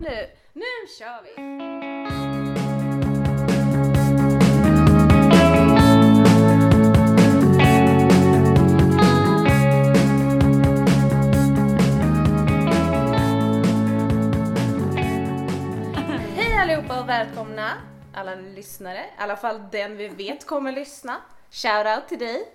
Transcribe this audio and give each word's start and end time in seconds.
Nu, 0.00 0.30
nu 0.52 0.62
kör 0.98 1.22
vi! 1.22 1.42
Hej 16.36 16.58
allihopa 16.58 17.00
och 17.00 17.08
välkomna 17.08 17.72
alla 18.14 18.34
lyssnare, 18.34 18.98
i 18.98 19.02
alla 19.16 19.36
fall 19.36 19.62
den 19.72 19.96
vi 19.96 20.08
vet 20.08 20.46
kommer 20.46 20.72
lyssna. 20.72 21.16
Shoutout 21.50 22.08
till 22.08 22.18
dig, 22.18 22.48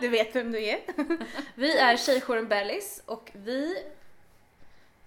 du 0.00 0.08
vet 0.08 0.36
vem 0.36 0.52
du 0.52 0.64
är. 0.64 0.80
Vi 1.54 1.78
är 1.78 1.96
Tjejjouren 1.96 2.48
Bellis 2.48 3.02
och 3.06 3.30
vi 3.34 3.76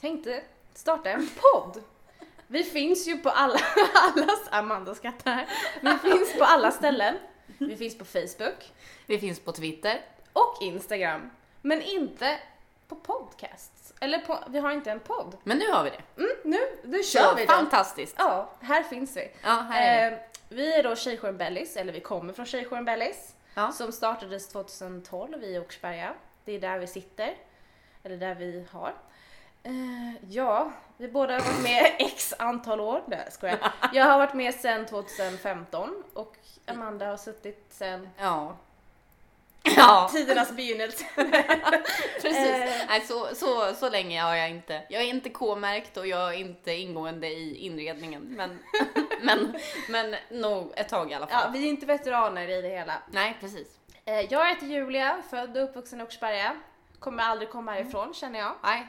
tänkte 0.01 0.43
starta 0.73 1.09
en 1.09 1.29
podd. 1.41 1.83
Vi 2.47 2.63
finns 2.63 3.07
ju 3.07 3.17
på 3.17 3.29
alla, 3.29 3.59
allas, 4.15 4.39
Amanda 4.51 4.95
skrattar 4.95 5.31
här. 5.31 5.47
Vi 5.81 5.97
finns 6.09 6.37
på 6.37 6.43
alla 6.43 6.71
ställen. 6.71 7.15
Vi 7.57 7.75
finns 7.77 7.97
på 7.97 8.05
Facebook 8.05 8.71
Vi 9.05 9.19
finns 9.19 9.39
på 9.39 9.51
Twitter. 9.51 10.01
och 10.33 10.57
Instagram. 10.61 11.29
Men 11.61 11.81
inte 11.81 12.39
på 12.87 12.95
podcasts. 12.95 13.93
Eller 13.99 14.19
på, 14.19 14.39
vi 14.49 14.59
har 14.59 14.71
inte 14.71 14.91
en 14.91 14.99
podd. 14.99 15.37
Men 15.43 15.57
nu 15.57 15.71
har 15.71 15.83
vi 15.83 15.89
det. 15.89 16.01
Mm, 16.23 16.31
nu, 16.43 16.57
nu 16.83 17.03
kör 17.03 17.21
Så 17.21 17.35
vi 17.35 17.41
det. 17.45 17.51
fantastiskt. 17.51 18.15
Ja, 18.17 18.49
här 18.61 18.83
finns 18.83 19.17
vi. 19.17 19.31
Ja, 19.43 19.49
här 19.49 19.87
är 20.05 20.09
vi. 20.11 20.15
Eh, 20.15 20.21
vi 20.49 20.73
är 20.73 20.83
då 20.83 20.95
Tjejjouren 20.95 21.37
Bellis, 21.37 21.77
eller 21.77 21.93
vi 21.93 21.99
kommer 21.99 22.33
från 22.33 22.45
Tjejjouren 22.45 22.85
Bellis. 22.85 23.35
Ja. 23.53 23.71
Som 23.71 23.91
startades 23.91 24.47
2012 24.47 25.43
i 25.43 25.59
Åkersberga. 25.59 26.13
Det 26.45 26.51
är 26.55 26.59
där 26.59 26.79
vi 26.79 26.87
sitter. 26.87 27.35
Eller 28.03 28.17
där 28.17 28.35
vi 28.35 28.65
har. 28.71 28.93
Eh, 29.63 30.13
ja, 30.29 30.71
vi 30.97 31.07
båda 31.07 31.33
har 31.33 31.39
varit 31.41 31.63
med 31.63 31.95
x 31.99 32.33
antal 32.39 32.79
år. 32.79 33.03
Nej, 33.07 33.21
jag 33.23 33.33
skojar. 33.33 33.71
Jag 33.93 34.05
har 34.05 34.17
varit 34.17 34.33
med 34.33 34.53
sedan 34.55 34.85
2015 34.85 36.03
och 36.13 36.35
Amanda 36.65 37.05
har 37.05 37.17
suttit 37.17 37.65
sedan 37.69 38.09
Ja. 38.17 38.55
Ja, 39.63 40.09
tidernas 40.13 40.51
begynnelse. 40.51 41.05
precis. 42.21 42.47
Eh. 42.49 42.69
Nej, 42.87 43.01
så, 43.01 43.27
så, 43.35 43.73
så 43.75 43.89
länge 43.89 44.21
har 44.21 44.35
jag 44.35 44.49
inte. 44.49 44.81
Jag 44.89 45.01
är 45.01 45.05
inte 45.05 45.29
K-märkt 45.29 45.97
och 45.97 46.07
jag 46.07 46.33
är 46.33 46.37
inte 46.37 46.71
ingående 46.73 47.27
i 47.27 47.55
inredningen. 47.57 48.21
Men, 48.21 48.59
men, 49.21 49.55
men 49.89 50.15
nog 50.29 50.73
ett 50.75 50.89
tag 50.89 51.11
i 51.11 51.13
alla 51.13 51.27
Ja, 51.31 51.37
fall. 51.39 51.51
vi 51.51 51.63
är 51.65 51.69
inte 51.69 51.85
veteraner 51.85 52.47
i 52.49 52.61
det 52.61 52.67
hela. 52.69 52.93
Nej, 53.11 53.37
precis. 53.39 53.67
Eh, 54.05 54.19
jag 54.21 54.49
heter 54.49 54.65
Julia, 54.65 55.21
född 55.29 55.57
och 55.57 55.63
uppvuxen 55.63 55.99
i 55.99 56.03
Åkersberga. 56.03 56.55
Kommer 56.99 57.23
aldrig 57.23 57.49
komma 57.49 57.71
härifrån 57.71 58.13
känner 58.13 58.39
jag. 58.39 58.53
Nej. 58.63 58.87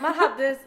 Man 0.00 0.14
hade, 0.14 0.58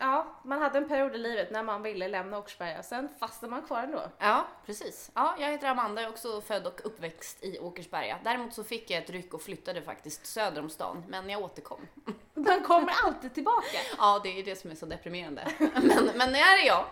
ja, 0.00 0.26
man 0.44 0.62
hade 0.62 0.78
en 0.78 0.88
period 0.88 1.14
i 1.14 1.18
livet 1.18 1.50
när 1.50 1.62
man 1.62 1.82
ville 1.82 2.08
lämna 2.08 2.38
Åkersberga, 2.38 2.82
sen 2.82 3.08
fastnade 3.20 3.50
man 3.50 3.62
kvar 3.62 3.82
ändå. 3.82 4.02
Ja, 4.18 4.46
precis. 4.66 5.10
Ja, 5.14 5.34
jag 5.38 5.48
heter 5.50 5.68
Amanda, 5.68 6.02
jag 6.02 6.08
är 6.08 6.12
också 6.12 6.40
född 6.40 6.66
och 6.66 6.80
uppväxt 6.84 7.44
i 7.44 7.58
Åkersberga. 7.58 8.18
Däremot 8.24 8.54
så 8.54 8.64
fick 8.64 8.90
jag 8.90 9.02
ett 9.02 9.10
ryck 9.10 9.34
och 9.34 9.42
flyttade 9.42 9.82
faktiskt 9.82 10.26
söder 10.26 10.60
om 10.60 10.70
stan, 10.70 11.04
men 11.08 11.30
jag 11.30 11.42
återkom. 11.42 11.86
Man 12.34 12.62
kommer 12.64 12.92
alltid 13.04 13.34
tillbaka. 13.34 13.78
Ja, 13.98 14.20
det 14.22 14.38
är 14.40 14.44
det 14.44 14.56
som 14.56 14.70
är 14.70 14.74
så 14.74 14.86
deprimerande. 14.86 15.52
Men, 15.58 16.10
men 16.14 16.34
här 16.34 16.62
är 16.62 16.66
jag. 16.66 16.84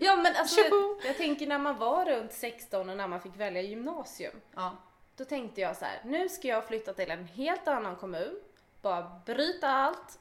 Ja 0.00 0.16
men 0.16 0.36
alltså, 0.36 0.60
jag, 0.60 1.00
jag 1.04 1.16
tänker 1.16 1.46
när 1.46 1.58
man 1.58 1.78
var 1.78 2.04
runt 2.04 2.32
16 2.32 2.88
och 2.88 2.96
när 2.96 3.08
man 3.08 3.20
fick 3.20 3.36
välja 3.36 3.62
gymnasium, 3.62 4.40
Ja. 4.54 4.76
då 5.16 5.24
tänkte 5.24 5.60
jag 5.60 5.76
så 5.76 5.84
här: 5.84 6.00
nu 6.04 6.28
ska 6.28 6.48
jag 6.48 6.66
flytta 6.66 6.92
till 6.92 7.10
en 7.10 7.24
helt 7.26 7.68
annan 7.68 7.96
kommun, 7.96 8.40
bara 8.82 9.20
bryta 9.26 9.68
allt 9.68 10.18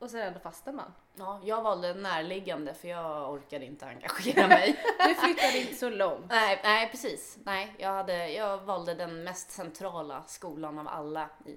och 0.00 0.10
sen 0.10 0.20
ändå 0.20 0.40
fastnar 0.40 0.72
man. 0.72 0.92
Ja, 1.14 1.40
jag 1.44 1.62
valde 1.62 1.94
närliggande 1.94 2.74
för 2.74 2.88
jag 2.88 3.32
orkade 3.32 3.64
inte 3.64 3.86
engagera 3.86 4.46
mig. 4.48 4.84
Du 5.06 5.14
flyttade 5.14 5.58
inte 5.58 5.74
så 5.74 5.90
långt. 5.90 6.24
nej, 6.28 6.60
nej, 6.64 6.90
precis. 6.90 7.38
Nej, 7.44 7.74
jag, 7.78 7.88
hade, 7.92 8.28
jag 8.28 8.58
valde 8.58 8.94
den 8.94 9.24
mest 9.24 9.50
centrala 9.50 10.22
skolan 10.26 10.78
av 10.78 10.88
alla 10.88 11.28
i, 11.46 11.56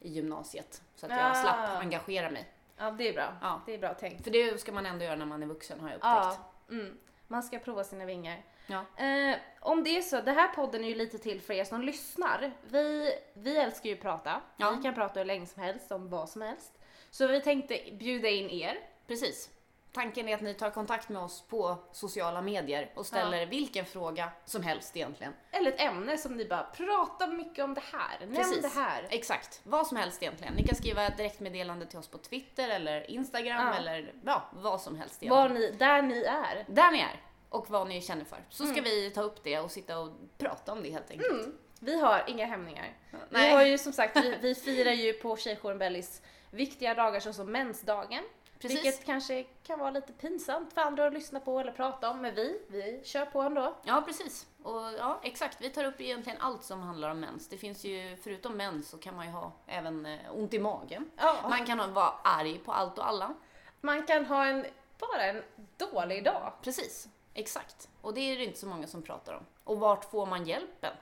i 0.00 0.08
gymnasiet. 0.12 0.82
Så 0.96 1.06
att 1.06 1.12
jag 1.12 1.30
Ah. 1.30 1.34
slapp 1.34 1.80
engagera 1.82 2.30
mig. 2.30 2.50
Ja 2.76 2.90
det 2.90 3.08
är 3.08 3.12
bra. 3.12 3.32
Ja. 3.40 3.60
Det 3.66 3.74
är 3.74 3.78
bra 3.78 3.94
tänkt. 3.94 4.24
För 4.24 4.30
det 4.30 4.60
ska 4.60 4.72
man 4.72 4.86
ändå 4.86 5.04
göra 5.04 5.16
när 5.16 5.26
man 5.26 5.42
är 5.42 5.46
vuxen 5.46 5.80
har 5.80 5.88
jag 5.88 5.96
upptäckt. 5.96 6.40
Ja, 6.68 6.74
mm. 6.74 6.98
man 7.28 7.42
ska 7.42 7.58
prova 7.58 7.84
sina 7.84 8.04
vingar. 8.04 8.44
Ja. 8.66 9.04
Eh, 9.04 9.36
om 9.60 9.84
det 9.84 9.96
är 9.96 10.02
så, 10.02 10.20
det 10.20 10.32
här 10.32 10.48
podden 10.48 10.84
är 10.84 10.88
ju 10.88 10.94
lite 10.94 11.18
till 11.18 11.40
för 11.40 11.54
er 11.54 11.64
som 11.64 11.82
lyssnar. 11.82 12.52
Vi, 12.68 13.12
vi 13.34 13.56
älskar 13.56 13.88
ju 13.88 13.94
att 13.94 14.02
prata. 14.02 14.40
Ja. 14.56 14.70
Vi 14.70 14.82
kan 14.82 14.94
prata 14.94 15.20
hur 15.20 15.24
länge 15.24 15.46
som 15.46 15.62
helst 15.62 15.92
om 15.92 16.10
vad 16.10 16.28
som 16.28 16.42
helst. 16.42 16.72
Så 17.10 17.26
vi 17.26 17.40
tänkte 17.40 17.78
bjuda 17.92 18.28
in 18.28 18.50
er. 18.50 18.78
Precis. 19.06 19.50
Tanken 19.92 20.28
är 20.28 20.34
att 20.34 20.40
ni 20.40 20.54
tar 20.54 20.70
kontakt 20.70 21.08
med 21.08 21.22
oss 21.22 21.42
på 21.48 21.76
sociala 21.92 22.42
medier 22.42 22.92
och 22.94 23.06
ställer 23.06 23.46
vilken 23.46 23.84
fråga 23.84 24.28
som 24.44 24.62
helst 24.62 24.96
egentligen. 24.96 25.32
Eller 25.50 25.72
ett 25.72 25.80
ämne 25.80 26.18
som 26.18 26.36
ni 26.36 26.44
bara, 26.44 26.62
prata 26.62 27.26
mycket 27.26 27.64
om 27.64 27.74
det 27.74 27.82
här. 27.92 28.20
Nämn 28.20 28.34
Precis. 28.34 28.62
det 28.62 28.80
här. 28.80 29.06
Exakt, 29.10 29.60
vad 29.64 29.86
som 29.86 29.96
helst 29.96 30.22
egentligen. 30.22 30.54
Ni 30.54 30.66
kan 30.66 30.76
skriva 30.76 31.02
ett 31.06 31.16
direktmeddelande 31.16 31.86
till 31.86 31.98
oss 31.98 32.08
på 32.08 32.18
Twitter 32.18 32.68
eller 32.68 33.10
Instagram 33.10 33.66
Ja. 33.66 33.74
eller 33.74 34.12
ja, 34.24 34.42
vad 34.52 34.80
som 34.80 34.98
helst 34.98 35.22
egentligen. 35.22 35.42
Var 35.42 35.48
ni, 35.48 35.70
där 35.70 36.02
ni 36.02 36.22
är. 36.22 36.64
Där 36.68 36.90
ni 36.90 36.98
är 37.00 37.20
och 37.54 37.70
vad 37.70 37.88
ni 37.88 38.00
känner 38.00 38.24
för. 38.24 38.38
Så 38.50 38.66
ska 38.66 38.80
vi 38.80 39.10
ta 39.10 39.22
upp 39.22 39.44
det 39.44 39.58
och 39.58 39.70
sitta 39.70 39.98
och 39.98 40.12
prata 40.38 40.72
om 40.72 40.82
det 40.82 40.90
helt 40.90 41.10
enkelt. 41.10 41.32
Mm. 41.32 41.58
Vi 41.80 42.00
har 42.00 42.24
inga 42.26 42.46
hämningar. 42.46 42.96
Vi 43.10 43.18
Nej. 43.30 43.52
har 43.52 43.62
ju 43.64 43.78
som 43.78 43.92
sagt, 43.92 44.16
vi, 44.16 44.36
vi 44.40 44.54
firar 44.64 44.92
ju 44.92 45.12
på 45.12 45.36
Tjejjouren 45.36 45.78
Bellis 45.78 46.22
viktiga 46.50 46.94
dagar 46.94 47.20
såsom 47.20 47.52
mensdagen. 47.52 48.24
Precis. 48.58 48.84
Vilket 48.84 49.06
kanske 49.06 49.42
kan 49.42 49.78
vara 49.78 49.90
lite 49.90 50.12
pinsamt 50.12 50.72
för 50.72 50.80
andra 50.80 51.06
att 51.06 51.12
lyssna 51.12 51.40
på 51.40 51.60
eller 51.60 51.72
prata 51.72 52.10
om, 52.10 52.20
men 52.20 52.34
vi, 52.34 52.60
vi 52.68 53.00
kör 53.04 53.26
på 53.26 53.42
ändå. 53.42 53.74
Ja, 53.82 54.02
precis. 54.06 54.46
Och 54.62 54.92
ja, 54.98 55.20
exakt. 55.22 55.60
Vi 55.60 55.70
tar 55.70 55.84
upp 55.84 56.00
egentligen 56.00 56.40
allt 56.40 56.64
som 56.64 56.80
handlar 56.80 57.10
om 57.10 57.20
mens. 57.20 57.48
Det 57.48 57.56
finns 57.56 57.84
ju, 57.84 58.16
förutom 58.22 58.56
mens 58.56 58.88
så 58.88 58.98
kan 58.98 59.16
man 59.16 59.26
ju 59.26 59.32
ha 59.32 59.52
även 59.66 60.06
eh, 60.06 60.18
ont 60.30 60.54
i 60.54 60.58
magen. 60.58 61.10
Ja. 61.16 61.36
Man 61.48 61.66
kan 61.66 61.94
vara 61.94 62.12
arg 62.24 62.58
på 62.58 62.72
allt 62.72 62.98
och 62.98 63.08
alla. 63.08 63.34
Man 63.80 64.06
kan 64.06 64.24
ha 64.24 64.46
en, 64.46 64.66
bara 64.98 65.24
en 65.24 65.42
dålig 65.76 66.24
dag. 66.24 66.52
Precis, 66.62 67.08
exakt. 67.34 67.88
Och 68.00 68.14
det 68.14 68.20
är 68.20 68.38
det 68.38 68.44
inte 68.44 68.58
så 68.58 68.66
många 68.66 68.86
som 68.86 69.02
pratar 69.02 69.34
om. 69.34 69.42
Och 69.64 69.80
vart 69.80 70.04
får 70.10 70.26
man 70.26 70.46
hjälpen? 70.46 70.92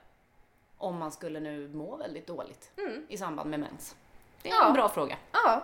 Om 0.79 0.97
man 0.99 1.13
skulle 1.13 1.41
nu 1.41 1.69
må 1.69 1.97
väldigt 1.97 2.27
dåligt 2.27 2.71
i 3.09 3.19
samband 3.19 3.51
med 3.51 3.61
mens. 3.61 3.95
Det 4.43 4.49
är 4.49 4.53
Ja. 4.55 4.67
en 4.67 4.73
bra 4.73 4.89
fråga. 4.89 5.17
Ja. 5.33 5.63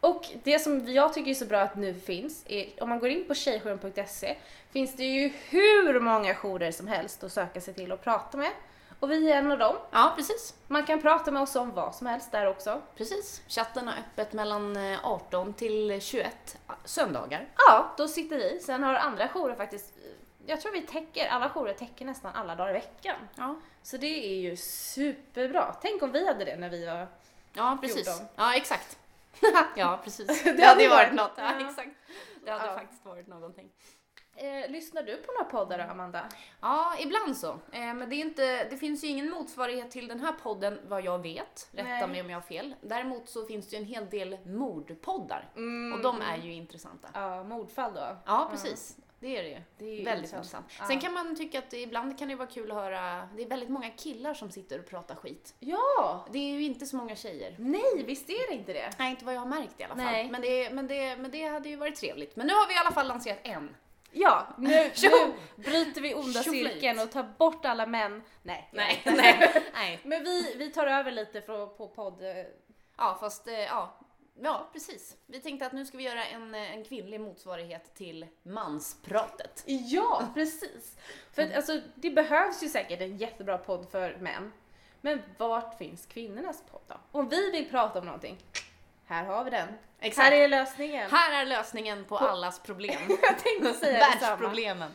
Och 0.00 0.26
det 0.42 0.58
som 0.58 0.88
jag 0.88 1.14
tycker 1.14 1.30
är 1.30 1.34
så 1.34 1.44
bra 1.46 1.60
att 1.60 1.76
nu 1.76 1.94
finns, 1.94 2.44
är, 2.48 2.82
om 2.82 2.88
man 2.88 2.98
går 2.98 3.08
in 3.08 3.24
på 3.28 3.34
tjejjouren.se 3.34 4.36
finns 4.70 4.96
det 4.96 5.04
ju 5.04 5.28
hur 5.28 6.00
många 6.00 6.34
jourer 6.34 6.72
som 6.72 6.86
helst 6.86 7.24
att 7.24 7.32
söka 7.32 7.60
sig 7.60 7.74
till 7.74 7.92
och 7.92 8.02
prata 8.02 8.38
med. 8.38 8.50
Och 9.00 9.10
vi 9.10 9.30
är 9.32 9.36
en 9.38 9.52
av 9.52 9.58
dem. 9.58 9.76
Ja, 9.90 10.12
precis. 10.16 10.54
Man 10.66 10.84
kan 10.86 11.00
prata 11.02 11.30
med 11.30 11.42
oss 11.42 11.56
om 11.56 11.70
vad 11.74 11.94
som 11.94 12.06
helst 12.06 12.32
där 12.32 12.46
också. 12.46 12.82
Precis. 12.96 13.42
Chatten 13.48 13.88
har 13.88 13.94
öppet 13.94 14.32
mellan 14.32 14.76
eh, 14.76 14.98
18 15.06 15.54
till 15.54 16.00
21 16.00 16.58
söndagar. 16.84 17.48
Ja, 17.56 17.94
då 17.96 18.08
sitter 18.08 18.36
vi. 18.36 18.60
Sen 18.60 18.82
har 18.82 18.94
andra 18.94 19.28
jourer 19.28 19.54
faktiskt, 19.54 19.94
jag 20.46 20.60
tror 20.60 20.72
vi 20.72 20.82
täcker, 20.82 21.28
alla 21.28 21.48
jourer 21.48 21.74
täcker 21.74 22.04
nästan 22.04 22.34
alla 22.34 22.54
dagar 22.54 22.70
i 22.70 22.72
veckan. 22.72 23.16
Ja, 23.34 23.56
Så 23.82 23.96
det 23.96 24.06
är 24.06 24.34
ju 24.40 24.56
superbra. 24.56 25.74
Tänk 25.82 26.02
om 26.02 26.12
vi 26.12 26.26
hade 26.26 26.44
det 26.44 26.56
när 26.56 26.68
vi 26.70 26.86
var... 26.86 27.06
ja 27.52 27.78
precis. 27.80 28.04
14. 28.08 28.26
Ja, 28.36 28.54
exakt. 28.54 28.98
ja, 29.76 30.00
precis. 30.04 30.42
Det 30.44 30.52
Det, 30.52 30.64
hade 30.64 30.82
ju 30.82 30.88
varit 30.88 31.12
något. 31.12 31.32
Ja. 31.36 31.68
exakt. 31.68 31.90
Det 32.44 32.50
hade 32.50 32.66
Ja. 32.66 32.74
faktiskt 32.74 33.04
varit 33.04 33.26
någonting. 33.26 33.68
Eh, 34.36 34.70
lyssnar 34.70 35.02
du 35.02 35.16
på 35.16 35.32
några 35.32 35.44
poddar 35.44 35.78
då, 35.78 35.84
Amanda? 35.84 36.28
Ja, 36.60 36.92
ibland 36.98 37.36
så. 37.36 37.48
Eh, 37.72 37.94
men 37.94 38.10
det, 38.10 38.16
är 38.16 38.20
inte, 38.20 38.64
det 38.64 38.76
finns 38.76 39.04
ju 39.04 39.08
ingen 39.08 39.30
motsvarighet 39.30 39.90
till 39.90 40.08
den 40.08 40.20
här 40.20 40.32
podden 40.32 40.80
vad 40.88 41.04
jag 41.04 41.22
vet. 41.22 41.68
Rätta 41.72 42.06
mig 42.06 42.20
om 42.20 42.30
jag 42.30 42.36
har 42.36 42.42
fel. 42.42 42.74
Däremot 42.80 43.28
så 43.28 43.46
finns 43.46 43.68
det 43.68 43.76
ju 43.76 43.82
en 43.82 43.88
hel 43.88 44.10
del 44.10 44.38
mordpoddar. 44.46 45.48
Mm. 45.56 45.92
Och 45.92 46.02
de 46.02 46.20
är 46.20 46.36
ju 46.36 46.52
intressanta. 46.52 47.08
Ja, 47.14 47.44
mordfall 47.44 47.94
då. 47.94 48.16
Ja, 48.26 48.48
precis. 48.50 48.96
Det 49.20 49.36
är 49.38 49.42
det 49.42 49.48
ju. 49.48 49.60
Det 49.78 49.84
är 49.84 49.98
ju 49.98 50.04
Väldigt 50.04 50.32
intressant. 50.32 50.64
intressant. 50.64 50.90
Sen 50.90 51.00
kan 51.00 51.12
man 51.12 51.36
tycka 51.36 51.58
att 51.58 51.72
ibland 51.72 52.18
kan 52.18 52.28
det 52.28 52.34
vara 52.34 52.48
kul 52.48 52.70
att 52.70 52.76
höra, 52.76 53.28
det 53.36 53.42
är 53.42 53.48
väldigt 53.48 53.68
många 53.68 53.90
killar 53.90 54.34
som 54.34 54.50
sitter 54.50 54.78
och 54.78 54.86
pratar 54.86 55.14
skit. 55.14 55.54
Ja! 55.60 56.26
Det 56.32 56.38
är 56.38 56.52
ju 56.52 56.62
inte 56.62 56.86
så 56.86 56.96
många 56.96 57.16
tjejer. 57.16 57.56
Nej, 57.58 58.04
visst 58.06 58.30
är 58.30 58.50
det 58.50 58.54
inte 58.54 58.72
det? 58.72 58.90
Nej, 58.98 59.10
inte 59.10 59.24
vad 59.24 59.34
jag 59.34 59.40
har 59.40 59.46
märkt 59.46 59.80
i 59.80 59.84
alla 59.84 59.94
fall. 59.94 60.04
Nej. 60.04 60.30
Men 60.30 60.40
det, 60.40 60.70
men, 60.70 60.86
det, 60.86 61.16
men 61.16 61.30
det 61.30 61.44
hade 61.44 61.68
ju 61.68 61.76
varit 61.76 61.96
trevligt. 61.96 62.36
Men 62.36 62.46
nu 62.46 62.52
har 62.52 62.68
vi 62.68 62.74
i 62.74 62.78
alla 62.78 62.90
fall 62.92 63.08
lanserat 63.08 63.38
en. 63.42 63.76
Ja, 64.12 64.46
nu, 64.58 64.68
nu 65.02 65.32
bryter 65.56 66.00
vi 66.00 66.14
onda 66.14 66.42
cirkeln 66.42 66.98
och 66.98 67.10
tar 67.10 67.22
bort 67.38 67.64
alla 67.64 67.86
män. 67.86 68.22
Nej. 68.42 68.68
Nej, 68.72 69.02
nej, 69.04 69.62
nej. 69.74 70.00
Men 70.04 70.24
vi, 70.24 70.54
vi 70.56 70.70
tar 70.70 70.86
över 70.86 71.10
lite 71.10 71.42
från, 71.42 71.76
på 71.76 71.88
podd... 71.88 72.22
eh, 72.22 72.44
Ja, 72.96 73.16
fast 73.20 73.48
eh, 73.48 73.54
ja. 73.60 73.96
Ja, 74.42 74.68
precis. 74.72 75.16
Vi 75.26 75.40
tänkte 75.40 75.66
att 75.66 75.72
nu 75.72 75.86
ska 75.86 75.98
vi 75.98 76.04
göra 76.04 76.24
en, 76.24 76.54
eh, 76.54 76.72
en 76.74 76.84
kvinnlig 76.84 77.20
motsvarighet 77.20 77.94
till 77.94 78.26
manspratet. 78.42 79.62
Ja, 79.66 80.22
precis. 80.34 80.96
För 81.32 81.42
att, 81.42 81.54
alltså, 81.54 81.80
det 81.94 82.10
behövs 82.10 82.62
ju 82.62 82.68
säkert 82.68 83.00
en 83.00 83.16
jättebra 83.16 83.58
podd 83.58 83.86
för 83.90 84.16
män. 84.20 84.52
Men 85.00 85.22
vart 85.38 85.78
finns 85.78 86.06
kvinnornas 86.06 86.62
podd 86.70 86.80
då? 86.86 86.94
Om 87.12 87.28
vi 87.28 87.50
vill 87.50 87.70
prata 87.70 87.98
om 87.98 88.04
någonting, 88.04 88.38
Här 89.10 89.24
har 89.24 89.44
vi 89.44 89.50
den. 89.50 89.68
Exakt. 90.00 90.28
Här 90.28 90.32
är 90.32 90.48
lösningen. 90.48 91.10
Här 91.10 91.42
är 91.42 91.46
lösningen 91.46 92.04
på 92.04 92.18
allas 92.18 92.60
problem. 92.60 93.00
Jag 93.22 93.38
tänkte 93.38 93.74
säga. 93.74 93.98
Världsproblemen. 93.98 94.90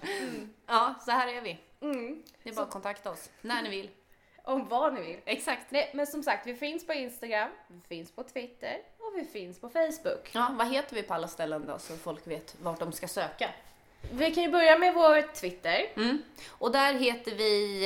Ja, 0.67 0.95
så 1.05 1.11
här 1.11 1.27
är 1.27 1.41
vi. 1.41 1.57
Mm. 1.81 2.23
Det 2.43 2.49
är 2.49 2.53
bara 2.53 2.65
att 2.65 2.71
kontakta 2.71 3.11
oss 3.11 3.29
när 3.41 3.61
ni 3.61 3.69
vill. 3.69 3.89
Om 4.43 4.67
vad 4.67 4.93
ni 4.93 5.01
vill. 5.01 5.19
Exakt. 5.25 5.71
Nej, 5.71 5.91
men 5.93 6.07
som 6.07 6.23
sagt, 6.23 6.47
vi 6.47 6.55
finns 6.55 6.87
på 6.87 6.93
Instagram, 6.93 7.49
vi 7.67 7.81
finns 7.87 8.11
på 8.11 8.23
Twitter 8.23 8.77
och 8.99 9.11
vi 9.15 9.25
finns 9.25 9.61
på 9.61 9.69
Facebook. 9.69 10.29
Ja, 10.31 10.47
vad 10.51 10.67
heter 10.67 10.95
vi 10.95 11.03
på 11.03 11.13
alla 11.13 11.27
ställen 11.27 11.65
då 11.65 11.79
så 11.79 11.95
folk 11.95 12.27
vet 12.27 12.55
vart 12.61 12.79
de 12.79 12.91
ska 12.91 13.07
söka? 13.07 13.49
Vi 14.11 14.31
kan 14.31 14.43
ju 14.43 14.51
börja 14.51 14.77
med 14.77 14.93
vår 14.93 15.33
Twitter. 15.33 15.85
Mm. 15.95 16.21
Och 16.47 16.71
där 16.71 16.93
heter 16.93 17.35
vi 17.35 17.83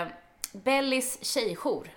eh, 0.00 0.08
Bellis 0.52 1.24
tjejjour. 1.24 1.90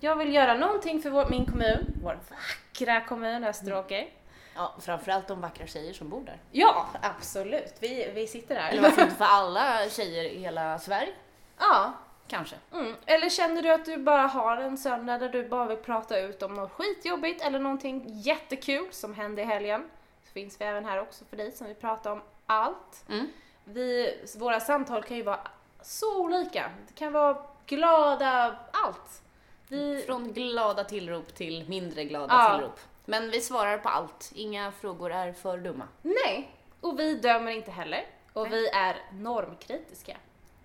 jag 0.00 0.16
vill 0.16 0.34
göra 0.34 0.54
någonting 0.54 1.02
för 1.02 1.10
vår, 1.10 1.26
min 1.30 1.46
kommun, 1.46 1.86
vår 2.02 2.18
vackra 2.30 3.00
kommun 3.00 3.44
Österåker. 3.44 4.08
Ja, 4.54 4.74
framförallt 4.80 5.28
de 5.28 5.40
vackra 5.40 5.66
tjejer 5.66 5.92
som 5.92 6.08
bor 6.08 6.20
där. 6.20 6.38
Ja, 6.50 6.86
absolut. 7.02 7.74
Vi, 7.80 8.10
vi 8.14 8.26
sitter 8.26 8.54
där. 8.54 8.68
Eller 8.70 8.82
varför 8.82 9.02
inte 9.02 9.14
för 9.14 9.24
alla 9.24 9.88
tjejer 9.88 10.24
i 10.24 10.38
hela 10.38 10.78
Sverige? 10.78 11.12
Ja. 11.58 11.92
Kanske. 12.28 12.56
Mm. 12.72 12.94
Eller 13.06 13.28
känner 13.28 13.62
du 13.62 13.72
att 13.72 13.84
du 13.84 13.96
bara 13.96 14.22
har 14.22 14.56
en 14.56 14.78
söndag 14.78 15.18
där 15.18 15.28
du 15.28 15.48
bara 15.48 15.66
vill 15.66 15.76
prata 15.76 16.18
ut 16.20 16.42
om 16.42 16.54
något 16.54 16.72
skitjobbigt 16.72 17.42
eller 17.44 17.58
någonting 17.58 18.02
jättekul 18.06 18.88
som 18.92 19.14
hände 19.14 19.42
i 19.42 19.44
helgen. 19.44 19.90
Så 20.26 20.32
finns 20.32 20.60
vi 20.60 20.64
även 20.64 20.84
här 20.84 21.00
också 21.00 21.24
för 21.24 21.36
dig 21.36 21.52
som 21.52 21.66
vill 21.66 21.76
prata 21.76 22.12
om 22.12 22.22
allt. 22.46 23.04
Mm. 23.08 23.28
Vi, 23.64 24.14
våra 24.36 24.60
samtal 24.60 25.02
kan 25.02 25.16
ju 25.16 25.22
vara 25.22 25.40
så 25.82 26.20
olika. 26.20 26.70
Det 26.88 26.94
kan 26.94 27.12
vara 27.12 27.36
glada, 27.66 28.56
allt. 28.72 29.22
Vi, 29.68 30.02
Från 30.06 30.32
glada 30.32 30.84
tillrop 30.84 31.34
till 31.34 31.68
mindre 31.68 32.04
glada 32.04 32.34
Ja. 32.34 32.52
tillrop. 32.54 32.80
Men 33.04 33.30
vi 33.30 33.40
svarar 33.40 33.78
på 33.78 33.88
allt. 33.88 34.32
Inga 34.34 34.72
frågor 34.72 35.12
är 35.12 35.32
för 35.32 35.58
dumma. 35.58 35.88
nej, 36.02 36.50
och 36.80 36.98
vi 36.98 37.14
dömer 37.14 37.52
inte 37.52 37.70
heller. 37.70 38.06
Och 38.32 38.42
Nej. 38.42 38.50
vi 38.50 38.68
är 38.68 38.96
normkritiska. 39.12 40.16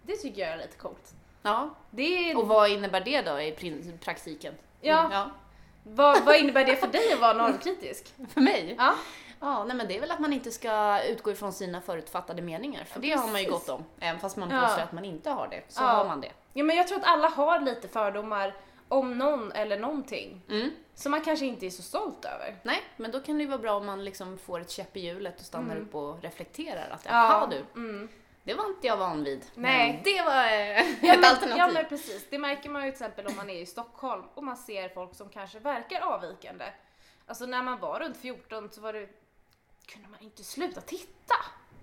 Det 0.01 0.15
tycker 0.15 0.41
jag 0.41 0.51
är 0.51 0.57
lite 0.57 0.77
coolt. 0.77 1.13
Ja. 1.41 1.69
Det 1.89 2.31
är, 2.31 2.37
Och 2.37 2.47
vad 2.47 2.69
innebär 2.69 3.01
det 3.01 3.21
då 3.21 3.41
i 3.41 3.97
praktiken? 4.03 4.53
Ja. 4.81 4.99
Mm, 4.99 5.11
ja. 5.11 5.29
vad, 5.83 6.23
vad 6.25 6.35
innebär 6.35 6.65
det 6.65 6.75
för 6.75 6.87
dig 6.87 7.13
att 7.13 7.19
vara 7.19 7.33
normkritisk? 7.33 8.13
För 8.33 8.41
mig? 8.41 8.75
Ja. 8.77 8.93
Ja, 9.39 9.63
nej 9.63 9.75
men 9.77 9.87
det 9.87 9.97
är 9.97 10.01
väl 10.01 10.11
att 10.11 10.19
man 10.19 10.33
inte 10.33 10.51
ska 10.51 11.03
utgå 11.03 11.31
ifrån 11.31 11.53
sina 11.53 11.81
förutfattade 11.81 12.41
meningar. 12.41 12.83
För 12.83 12.99
det 12.99 13.11
har 13.11 13.27
man 13.27 13.41
ju 13.41 13.47
precis. 13.49 13.67
gott 13.67 13.69
om. 13.79 13.85
Även 13.99 14.19
fast 14.19 14.37
man 14.37 14.49
Ja. 14.49 14.61
påstår 14.61 14.81
att 14.81 14.91
man 14.91 15.05
inte 15.05 15.29
har 15.29 15.47
det, 15.47 15.61
så 15.67 15.83
Ja. 15.83 15.87
har 15.87 16.05
man 16.05 16.21
det. 16.21 16.31
Ja 16.53 16.63
men 16.63 16.75
jag 16.75 16.87
tror 16.87 16.97
att 16.99 17.05
alla 17.07 17.27
har 17.29 17.59
lite 17.59 17.87
fördomar 17.87 18.53
om 18.87 19.17
någon 19.17 19.51
eller 19.51 19.79
någonting. 19.79 20.41
Mm. 20.49 20.71
Som 20.95 21.11
man 21.11 21.21
kanske 21.21 21.45
inte 21.45 21.65
är 21.65 21.69
så 21.69 21.81
stolt 21.83 22.25
över. 22.25 22.55
Nej, 22.63 22.81
men 22.97 23.11
då 23.11 23.19
kan 23.19 23.37
det 23.37 23.41
ju 23.43 23.47
vara 23.49 23.57
bra 23.59 23.73
om 23.75 23.85
man 23.85 24.05
liksom 24.05 24.37
får 24.37 24.59
ett 24.59 24.69
käpp 24.69 24.97
i 24.97 24.99
hjulet 24.99 25.39
och 25.39 25.45
stannar 25.45 25.75
Mm. 25.75 25.87
upp 25.87 25.95
och 25.95 26.21
reflekterar. 26.23 26.89
Att 26.89 27.05
Ja. 27.05 27.11
jaha 27.11 27.47
du, 27.47 27.81
Mm. 27.81 28.09
det 28.43 28.53
var 28.53 28.65
inte 28.65 28.87
jag 28.87 28.97
van 28.97 29.23
vid. 29.23 29.45
Nej. 29.55 29.93
Men 29.93 30.03
det 30.03 30.21
var 30.21 30.45
eh, 30.45 31.05
Ja, 31.05 31.13
ett 31.13 31.19
men, 31.19 31.23
alternativ. 31.31 31.57
ja 31.57 31.67
men 31.73 31.85
precis, 31.85 32.27
det 32.29 32.37
märker 32.39 32.69
man 32.69 32.85
ju 32.85 32.91
till 32.91 32.95
exempel 33.05 33.27
om 33.27 33.35
man 33.35 33.49
är 33.49 33.61
i 33.61 33.65
Stockholm 33.65 34.23
och 34.33 34.43
man 34.43 34.57
ser 34.57 34.89
folk 34.89 35.15
som 35.15 35.29
kanske 35.29 35.59
verkar 35.59 36.01
avvikande. 36.01 36.65
Alltså 37.25 37.45
när 37.45 37.63
man 37.63 37.79
var 37.79 37.99
runt 37.99 38.17
14 38.17 38.69
så 38.71 38.81
var 38.81 38.93
det, 38.93 39.07
kunde 39.85 40.07
man 40.09 40.19
inte 40.23 40.43
sluta 40.43 40.81
titta. 40.81 41.35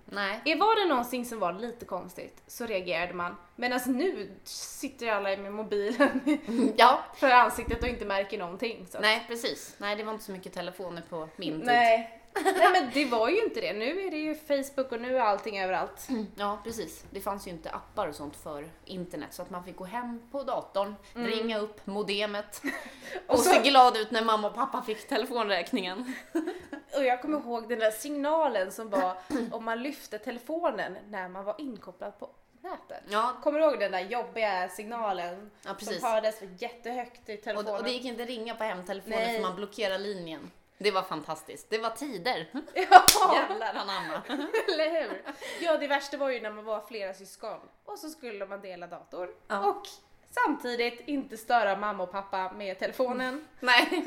Nej. 0.05 0.41
Är- 0.45 0.55
Var 0.59 0.83
det 0.83 0.89
någonting 0.89 1.25
som 1.25 1.39
var 1.39 1.53
lite 1.53 1.85
konstigt 1.85 2.43
så 2.47 2.65
reagerade 2.65 3.13
man. 3.13 3.35
Men 3.55 3.73
alltså 3.73 3.89
nu 3.89 4.31
sitter 4.43 5.05
ju 5.05 5.11
alla 5.11 5.37
med 5.37 5.53
mobilen 5.53 6.21
Ja, 6.77 6.99
för 7.15 7.29
ansiktet 7.31 7.83
och 7.83 7.89
inte 7.89 8.05
märker 8.05 8.37
någonting. 8.37 8.85
Så. 8.89 8.99
nej 8.99 9.23
precis. 9.27 9.75
Nej, 9.77 9.95
det 9.95 10.03
var 10.03 10.11
inte 10.13 10.25
så 10.25 10.31
mycket 10.31 10.53
telefoner 10.53 11.03
på 11.09 11.29
min 11.35 11.53
tid. 11.57 11.65
Nej. 11.65 12.21
Nej 12.43 12.69
men 12.71 12.89
det 12.93 13.05
var 13.05 13.29
ju 13.29 13.43
inte 13.43 13.61
det. 13.61 13.73
Nu 13.73 14.01
är 14.07 14.11
det 14.11 14.17
ju 14.17 14.35
Facebook 14.35 14.91
och 14.91 15.01
nu 15.01 15.17
är 15.17 15.21
allting 15.21 15.59
överallt. 15.59 16.07
Ja, 16.35 16.59
precis. 16.63 17.03
Det 17.11 17.21
fanns 17.21 17.47
ju 17.47 17.51
inte 17.51 17.69
appar 17.69 18.07
och 18.07 18.15
sånt 18.15 18.35
för 18.35 18.69
internet 18.85 19.33
så 19.33 19.41
att 19.41 19.49
man 19.49 19.63
fick 19.63 19.75
gå 19.75 19.83
hem 19.85 20.21
på 20.31 20.43
datorn, 20.43 20.95
ringa 21.13 21.59
upp 21.59 21.87
modemet 21.87 22.61
och, 23.27 23.33
Och 23.33 23.39
så- 23.39 23.49
se 23.49 23.61
glad 23.69 23.97
ut 23.97 24.11
när 24.11 24.23
mamma 24.25 24.47
och 24.47 24.55
pappa 24.55 24.81
fick 24.81 25.07
telefonräkningen. 25.07 26.13
Och 26.97 27.05
jag 27.05 27.21
kommer 27.21 27.37
ihåg 27.39 27.69
den 27.69 27.79
där 27.79 27.91
signalen 27.91 28.71
som 28.71 28.89
var 28.89 29.17
om 29.51 29.65
man 29.65 29.83
lyfte 29.83 30.17
telefonen 30.19 30.97
när 31.09 31.29
man 31.29 31.45
var 31.45 31.55
inkopplad 31.57 32.19
på 32.19 32.29
nätet. 32.61 33.03
Ja, 33.09 33.33
Kommer 33.43 33.59
du 33.59 33.65
ihåg 33.65 33.79
den 33.79 33.91
där 33.91 33.99
jobbiga 33.99 34.69
signalen 34.69 35.51
ja 35.65 35.73
precis. 35.73 35.99
som 35.99 36.09
hördes 36.11 36.41
jättehögt 36.59 37.29
i 37.29 37.37
Och, 37.37 37.41
telefonen? 37.43 37.75
och 37.75 37.83
det 37.83 37.91
gick 37.91 38.05
inte 38.05 38.25
ringa 38.25 38.55
på 38.55 38.63
hemtelefonen 38.63 39.19
Nej. 39.19 39.35
för 39.35 39.41
man 39.43 39.55
blockerade 39.55 39.97
linjen. 40.03 40.51
Det 40.77 40.91
var 40.91 41.01
fantastiskt. 41.03 41.69
Det 41.69 41.77
var 41.77 41.89
tider. 41.89 42.47
Ja, 42.73 43.35
Jävlar 43.35 43.73
anamma. 43.73 44.21
eller 44.73 45.01
hur? 45.01 45.21
Ja, 45.61 45.77
det 45.77 45.87
värsta 45.87 46.17
var 46.17 46.29
ju 46.29 46.41
när 46.41 46.51
man 46.51 46.65
var 46.65 46.81
flera 46.81 47.13
syskon 47.13 47.59
och 47.85 47.99
så 47.99 48.09
skulle 48.09 48.45
man 48.45 48.61
dela 48.61 48.87
dator 48.87 49.35
Ja. 49.47 49.65
och 49.69 49.83
samtidigt 50.31 51.07
inte 51.07 51.37
störa 51.37 51.77
mamma 51.77 52.03
och 52.03 52.11
pappa 52.11 52.51
med 52.51 52.79
telefonen. 52.79 53.47
Nej, 53.59 54.03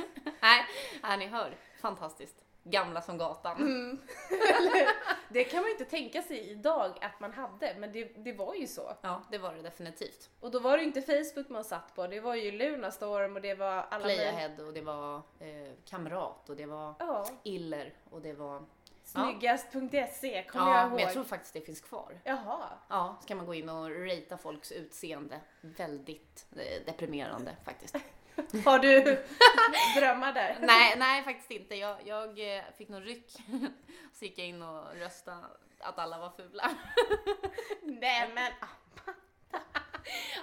nej, 1.02 1.18
ni 1.18 1.26
hör. 1.26 1.56
Fantastiskt. 1.82 2.36
Gamla 2.70 3.02
som 3.02 3.18
gatan. 3.18 3.56
Mm. 3.56 3.98
det 5.28 5.44
kan 5.44 5.60
man 5.60 5.66
ju 5.66 5.72
inte 5.72 5.84
tänka 5.84 6.22
sig 6.22 6.50
idag 6.50 6.98
att 7.00 7.20
man 7.20 7.32
hade, 7.32 7.74
men 7.78 7.92
det, 7.92 8.04
det 8.04 8.32
var 8.32 8.54
ju 8.54 8.66
så. 8.66 8.92
Ja, 9.00 9.22
det 9.30 9.38
var 9.38 9.54
det 9.54 9.62
definitivt. 9.62 10.30
Och 10.40 10.50
då 10.50 10.58
var 10.58 10.76
det 10.76 10.82
ju 10.82 10.86
inte 10.86 11.02
Facebook 11.02 11.48
man 11.48 11.64
satt 11.64 11.94
på, 11.94 12.06
det 12.06 12.20
var 12.20 12.34
ju 12.34 12.50
Lunarstorm 12.52 13.36
och 13.36 13.42
det 13.42 13.54
var 13.54 13.86
alla 13.90 14.04
Playahead 14.04 14.62
och 14.66 14.72
det 14.72 14.80
var 14.80 15.16
eh, 15.16 15.72
Kamrat 15.84 16.48
och 16.50 16.56
det 16.56 16.66
var 16.66 16.94
Ja, 16.98 17.26
Iller 17.42 17.92
och 18.10 18.20
det 18.22 18.32
var... 18.32 18.62
snyggast.se 19.04 20.42
kommer 20.42 20.66
Ja, 20.70 20.76
jag 20.78 20.82
ihåg. 20.82 20.90
men 20.92 21.00
jag 21.00 21.12
tror 21.12 21.24
faktiskt 21.24 21.54
det 21.54 21.60
finns 21.60 21.80
kvar. 21.80 22.20
Jaha. 22.24 22.68
Ja, 22.88 23.16
så 23.20 23.28
kan 23.28 23.36
man 23.36 23.46
gå 23.46 23.54
in 23.54 23.68
och 23.68 23.90
ratea 23.90 24.38
folks 24.38 24.72
utseende. 24.72 25.40
Väldigt 25.60 26.46
eh, 26.56 26.84
deprimerande 26.86 27.56
faktiskt. 27.64 27.96
Har 28.64 28.78
du 28.78 29.00
drömmar 30.00 30.32
där? 30.32 30.56
nej, 30.60 30.94
nej 30.98 31.22
faktiskt 31.24 31.50
inte. 31.50 31.74
Jag, 31.74 31.96
jag 32.04 32.56
eh, 32.56 32.62
fick 32.78 32.88
någon 32.88 33.02
ryck. 33.02 33.32
Så 34.12 34.24
gick 34.24 34.38
jag 34.38 34.46
in 34.46 34.62
och 34.62 34.94
röstade 34.94 35.44
att 35.80 35.98
alla 35.98 36.18
var 36.18 36.30
fula. 36.30 36.70
Nej 37.82 38.30
men, 38.34 38.52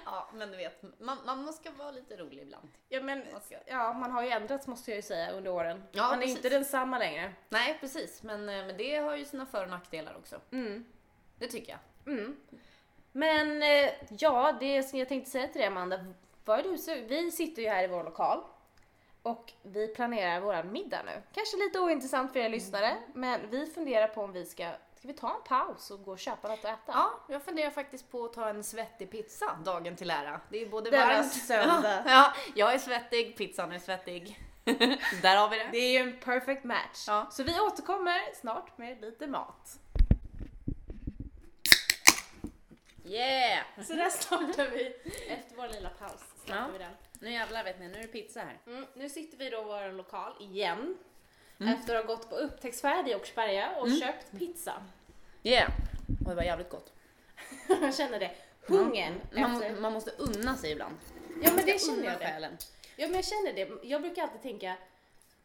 Ja, 0.04 0.28
men 0.34 0.50
du 0.50 0.56
vet, 0.56 0.82
man, 1.00 1.18
man 1.26 1.42
måste 1.44 1.70
vara 1.70 1.90
lite 1.90 2.16
rolig 2.16 2.42
ibland. 2.42 2.68
ja, 2.88 3.00
men 3.02 3.24
Man 3.32 3.40
ska- 3.40 3.58
ja, 3.66 3.92
man 3.92 4.10
har 4.10 4.22
ju 4.22 4.28
ändrats 4.30 4.66
måste 4.66 4.90
jag 4.90 4.96
ju 4.96 5.02
säga 5.02 5.30
under 5.30 5.50
åren. 5.50 5.82
Ja, 5.92 6.02
man 6.02 6.12
är 6.18 6.20
precis. 6.20 6.36
inte 6.36 6.48
densamma 6.48 6.98
längre. 6.98 7.32
Nej, 7.48 7.76
precis. 7.80 8.22
Men, 8.22 8.48
eh, 8.48 8.66
men 8.66 8.76
det 8.76 8.96
har 8.96 9.16
ju 9.16 9.24
sina 9.24 9.46
för 9.46 9.62
och 9.64 9.70
nackdelar 9.70 10.16
också. 10.16 10.40
Mm. 10.52 10.84
Det 11.38 11.46
tycker 11.46 11.72
jag. 12.04 12.12
Mm. 12.14 12.36
Men 13.12 13.62
eh, 13.62 13.90
ja, 14.18 14.56
det 14.60 14.82
som 14.82 14.98
jag 14.98 15.08
tänkte 15.08 15.30
säga 15.30 15.46
till 15.48 15.58
dig 15.60 15.66
Amanda, 15.66 16.00
vad 16.46 16.58
är 16.58 16.62
du 16.62 16.78
så, 16.78 16.94
vi 16.94 17.30
sitter 17.30 17.62
ju 17.62 17.68
här 17.68 17.84
i 17.84 17.86
vår 17.86 18.04
lokal 18.04 18.44
och 19.22 19.52
vi 19.62 19.88
planerar 19.88 20.40
våran 20.40 20.72
middag 20.72 21.02
nu. 21.06 21.22
Kanske 21.32 21.56
lite 21.56 21.80
ointressant 21.80 22.32
för 22.32 22.40
er 22.40 22.48
lyssnare, 22.48 22.96
men 23.14 23.50
vi 23.50 23.66
funderar 23.66 24.08
på 24.08 24.22
om 24.22 24.32
vi 24.32 24.44
ska, 24.44 24.70
ska 24.94 25.08
vi 25.08 25.14
ta 25.14 25.34
en 25.34 25.42
paus 25.42 25.90
och 25.90 26.04
gå 26.04 26.10
och 26.10 26.18
köpa 26.18 26.48
något 26.48 26.58
att 26.58 26.64
äta? 26.64 26.92
Ja, 26.92 27.20
jag 27.28 27.42
funderar 27.42 27.70
faktiskt 27.70 28.10
på 28.10 28.24
att 28.24 28.32
ta 28.32 28.48
en 28.48 28.64
svettig 28.64 29.10
pizza 29.10 29.58
dagen 29.64 29.96
till 29.96 30.10
ära. 30.10 30.40
Det 30.48 30.62
är 30.62 30.66
både 30.66 30.90
Denna 30.90 31.06
varmt... 31.06 31.32
söndag. 31.32 32.02
Ja, 32.06 32.32
jag 32.54 32.74
är 32.74 32.78
svettig, 32.78 33.36
pizzan 33.36 33.72
är 33.72 33.78
svettig. 33.78 34.40
Där 35.22 35.36
har 35.36 35.48
vi 35.48 35.58
det. 35.58 35.68
Det 35.72 35.78
är 35.78 35.92
ju 35.92 35.98
en 35.98 36.20
perfect 36.20 36.64
match. 36.64 37.04
Ja. 37.06 37.26
Så 37.30 37.42
vi 37.42 37.60
återkommer 37.60 38.34
snart 38.34 38.78
med 38.78 39.00
lite 39.00 39.26
mat. 39.26 39.78
Yeah! 43.06 43.64
Så 43.86 43.92
där 43.92 44.10
startar 44.10 44.70
vi 44.70 44.86
efter 45.28 45.56
vår 45.56 45.68
lilla 45.68 45.88
paus. 45.90 46.20
Startar 46.44 46.60
Ja. 46.62 46.68
vi 46.72 46.78
den. 46.78 46.92
Nu 47.20 47.30
jävlar 47.32 47.64
vet 47.64 47.80
ni, 47.80 47.88
nu 47.88 47.98
är 47.98 48.02
det 48.02 48.08
pizza 48.08 48.40
här. 48.40 48.58
Mm, 48.66 48.86
nu 48.94 49.08
sitter 49.08 49.38
vi 49.38 49.50
då 49.50 49.60
i 49.60 49.64
vår 49.64 49.92
lokal 49.92 50.32
igen. 50.40 50.98
Efter 51.58 51.96
att 51.96 52.06
ha 52.06 52.14
gått 52.14 52.30
på 52.30 52.36
upptäcktsfärd 52.36 53.08
i 53.08 53.14
Åkersberga 53.14 53.70
och 53.76 53.88
köpt 54.00 54.38
pizza. 54.38 54.72
Yeah! 55.42 55.70
Och 56.24 56.30
det 56.30 56.34
var 56.34 56.42
jävligt 56.42 56.70
gott. 56.70 56.92
Man 57.80 57.92
känner 57.92 58.18
det. 58.20 58.30
Hungern 58.66 59.20
Man, 59.34 59.54
efter... 59.56 59.74
må, 59.74 59.80
man 59.80 59.92
måste 59.92 60.10
unna 60.10 60.56
sig 60.56 60.72
ibland. 60.72 60.96
Ja 61.42 61.52
men 61.52 61.66
det 61.66 61.80
känner 61.80 62.04
jag 62.04 62.18
det. 62.18 62.56
Ja 62.96 63.06
men 63.06 63.14
jag 63.14 63.24
känner 63.24 63.52
det. 63.52 63.88
Jag 63.88 64.02
brukar 64.02 64.22
alltid 64.22 64.42
tänka 64.42 64.74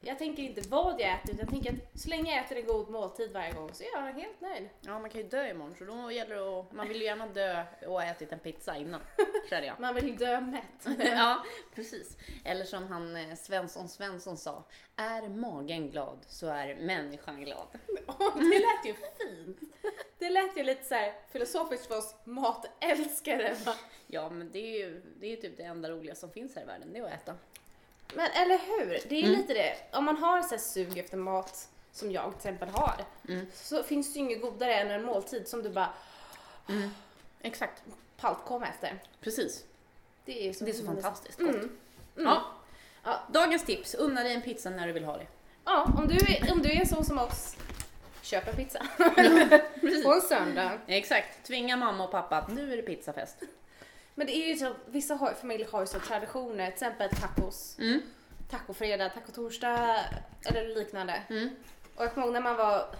jag 0.03 0.17
tänker 0.17 0.43
inte 0.43 0.69
vad 0.69 1.01
jag 1.01 1.13
äter, 1.13 1.33
utan 1.33 1.39
jag 1.39 1.49
tänker 1.49 1.73
att 1.73 1.99
så 1.99 2.09
länge 2.09 2.35
jag 2.35 2.45
äter 2.45 2.57
en 2.57 2.65
god 2.65 2.89
måltid 2.89 3.31
varje 3.31 3.51
gång 3.51 3.69
så 3.73 3.83
är 3.83 3.87
jag 3.93 4.13
helt 4.13 4.41
nöjd. 4.41 4.69
Ja, 4.81 4.99
man 4.99 5.09
kan 5.09 5.21
ju 5.21 5.27
dö 5.27 5.49
imorgon 5.49 5.75
så 5.75 5.85
då 5.85 6.11
gäller 6.11 6.35
det 6.35 6.59
att, 6.59 6.71
man 6.71 6.87
vill 6.87 6.97
ju 6.97 7.03
gärna 7.03 7.27
dö 7.27 7.63
och 7.87 7.93
ha 7.93 8.03
ätit 8.03 8.31
en 8.31 8.39
pizza 8.39 8.77
innan, 8.77 9.01
känner 9.49 9.67
jag. 9.67 9.79
Man 9.79 9.95
vill 9.95 10.17
dö 10.17 10.41
mätt. 10.41 10.99
ja, 11.05 11.43
precis. 11.75 12.17
Eller 12.45 12.65
som 12.65 12.87
han 12.87 13.15
eh, 13.15 13.35
Svensson 13.35 13.89
Svensson 13.89 14.37
sa, 14.37 14.63
är 14.95 15.29
magen 15.29 15.89
glad 15.89 16.19
så 16.27 16.47
är 16.47 16.75
människan 16.75 17.41
glad. 17.41 17.67
Det 18.35 18.59
lät 18.59 18.85
ju 18.85 18.93
fint. 18.93 19.59
Det 20.17 20.29
lät 20.29 20.57
ju 20.57 20.63
lite 20.63 20.83
så 20.83 20.95
här 20.95 21.13
filosofiskt 21.31 21.87
för 21.87 21.97
oss 21.97 22.15
matälskare. 22.23 23.55
va? 23.65 23.75
Ja, 24.07 24.29
men 24.29 24.51
det 24.51 24.59
är 24.59 24.79
ju 24.79 25.01
det 25.19 25.33
är 25.33 25.37
typ 25.37 25.57
det 25.57 25.63
enda 25.63 25.89
roliga 25.89 26.15
som 26.15 26.31
finns 26.31 26.55
här 26.55 26.63
i 26.63 26.65
världen, 26.65 26.93
det 26.93 26.99
är 26.99 27.03
att 27.03 27.13
äta. 27.13 27.35
Men 28.15 28.31
eller 28.31 28.57
hur? 28.57 28.99
Det 29.09 29.15
är 29.15 29.21
ju 29.21 29.35
lite 29.35 29.53
det. 29.53 29.75
Om 29.91 30.05
man 30.05 30.17
har 30.17 30.41
så 30.41 30.49
här 30.49 30.57
sug 30.57 30.97
efter 30.97 31.17
mat, 31.17 31.67
som 31.91 32.11
jag 32.11 32.23
till 32.29 32.37
exempel 32.37 32.69
har, 32.69 32.95
så 33.53 33.83
finns 33.83 34.13
det 34.13 34.19
ju 34.19 34.25
inget 34.25 34.41
godare 34.41 34.73
än 34.73 34.91
en 34.91 35.03
måltid 35.05 35.47
som 35.47 35.63
du 35.63 35.69
bara 35.69 35.89
Exakt, 37.41 37.83
pallt 38.17 38.45
kom 38.45 38.63
efter. 38.63 38.99
precis. 39.21 39.63
Det 40.25 40.49
är 40.49 40.53
så, 40.53 40.65
Det 40.65 40.71
är 40.71 40.75
så 40.75 40.85
fantastiskt 40.85 41.39
gott. 41.39 41.49
Mm. 41.55 41.77
Ja. 42.15 42.41
Ja. 43.03 43.19
Dagens 43.31 43.65
tips, 43.65 43.93
unna 43.95 44.23
dig 44.23 44.33
en 44.33 44.41
pizza 44.41 44.69
när 44.69 44.87
du 44.87 44.93
vill 44.93 45.05
ha 45.05 45.17
det. 45.17 45.27
Ja, 45.65 45.87
om 45.97 46.07
du, 46.07 46.15
är, 46.15 46.51
om 46.51 46.61
du 46.61 46.71
är 46.71 46.85
sån 46.85 47.05
som 47.05 47.17
oss, 47.19 47.55
köp 48.21 48.47
en 48.47 48.55
pizza. 48.55 48.87
På 50.03 50.13
en 50.13 50.21
söndag. 50.21 50.79
Exakt, 50.87 51.47
tvinga 51.47 51.77
mamma 51.77 52.03
och 52.03 52.11
pappa 52.11 52.37
att 52.37 52.51
nu 52.53 52.73
är 52.73 52.77
det 52.77 52.83
pizzafest. 52.83 53.37
Men 54.15 54.27
det 54.27 54.35
är 54.35 54.47
ju 54.47 54.55
så, 54.55 54.73
vissa 54.85 55.15
har, 55.15 55.33
familjer 55.33 55.67
har 55.71 55.79
ju 55.79 55.87
så 55.87 55.99
traditioner, 55.99 56.65
till 56.65 56.73
exempel 56.73 57.09
tacos. 57.09 57.79
Mm. 57.79 58.01
Tacofredag, 58.49 59.13
tacotorsdag 59.13 59.99
eller 60.45 60.75
liknande. 60.75 61.23
Mm. 61.29 61.49
Och 61.95 62.03
jag 62.03 62.13
kommer 62.13 62.27
ihåg 62.27 62.33
när 62.33 62.41
man 62.41 62.55
var 62.55 62.95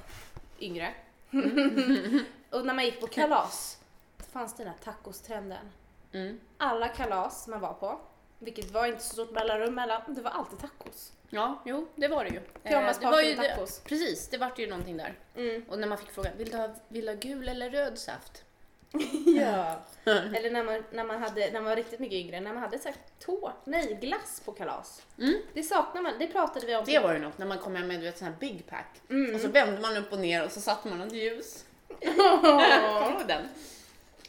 yngre. 0.60 0.94
och 2.50 2.66
när 2.66 2.74
man 2.74 2.86
gick 2.86 3.00
på 3.02 3.08
kalas, 3.08 3.78
då 4.18 4.24
fanns 4.24 4.58
den 4.58 4.68
här 4.68 4.76
tacostrenden. 4.84 5.72
Mm. 6.14 6.40
Alla 6.58 6.88
kalas 6.88 7.48
man 7.48 7.60
var 7.60 7.74
på, 7.74 8.00
vilket 8.40 8.72
var 8.72 8.86
inte 8.86 9.04
så 9.04 9.14
stort 9.14 9.32
mellanrum 9.32 9.76
mellan, 9.76 10.02
det 10.08 10.22
var 10.22 10.32
alltid 10.32 10.60
tacos. 10.60 11.14
Ja, 11.30 11.62
jo, 11.66 11.88
det 11.96 12.08
var 12.08 12.24
det 12.24 12.30
ju. 12.30 12.38
Eh, 12.64 13.00
det 13.00 13.06
var 13.06 13.22
ju 13.22 13.36
tacos. 13.36 13.80
Det, 13.80 13.90
precis, 13.90 14.28
det 14.28 14.38
vart 14.38 14.60
ju 14.60 14.68
någonting 14.68 14.98
där. 14.98 15.20
Mm. 15.36 15.66
Och 15.70 15.80
när 15.80 15.88
man 15.88 15.98
fick 15.98 16.12
frågan, 16.12 16.38
vill 16.38 16.50
du 16.50 16.58
ha, 16.58 16.76
vill 16.88 17.06
du 17.06 17.12
ha 17.12 17.20
gul 17.20 17.50
eller 17.50 17.70
röd 17.70 18.00
saft? 18.00 18.44
Ja. 19.42 19.80
Eller 20.12 20.52
när 20.52 20.64
man, 20.64 20.84
när 20.92 21.04
man 21.04 21.22
hade, 21.24 21.52
när 21.52 21.60
man 21.62 21.64
var 21.64 21.76
riktigt 21.76 22.00
mycket 22.00 22.16
yngre, 22.18 22.40
när 22.40 22.54
man 22.54 22.64
hade 22.64 22.80
så 22.80 22.88
här 22.88 22.98
tå, 23.20 23.54
nej 23.64 23.98
glass 24.02 24.42
på 24.46 24.52
kalas. 24.52 25.02
Mm. 25.20 25.42
Det 25.54 25.64
saknar 25.64 26.02
man, 26.02 26.14
det 26.20 26.28
pratade 26.28 26.66
vi 26.66 26.76
om. 26.76 26.84
Det 26.86 27.00
var 27.00 27.14
ju 27.14 27.20
något, 27.20 27.38
när 27.38 27.46
man 27.46 27.58
kom 27.58 27.76
hem 27.76 27.88
med 27.88 28.00
du 28.00 28.06
vet, 28.06 28.18
sån 28.18 28.28
här 28.28 28.36
big 28.40 28.68
pack. 28.68 29.02
Och 29.36 29.42
så 29.42 29.48
vände 29.48 29.82
man 29.82 29.98
upp 29.98 30.12
och 30.12 30.20
ner 30.20 30.46
och 30.46 30.52
så 30.52 30.62
satte 30.62 30.88
man 30.88 31.00
något 31.00 31.14
ljus. 31.14 31.66
Kommer 32.06 33.08
du 33.08 33.20
ihåg 33.20 33.28
den? 33.28 33.48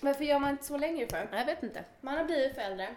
Varför 0.01 0.25
gör 0.25 0.39
man 0.39 0.51
inte 0.51 0.65
så 0.65 0.77
längre 0.77 1.07
för? 1.07 1.29
Jag 1.33 1.47
vet 1.47 1.63
inte. 1.63 1.85
Man 2.01 2.17
har 2.17 2.25
blivit 2.25 2.55
förälder. 2.55 2.89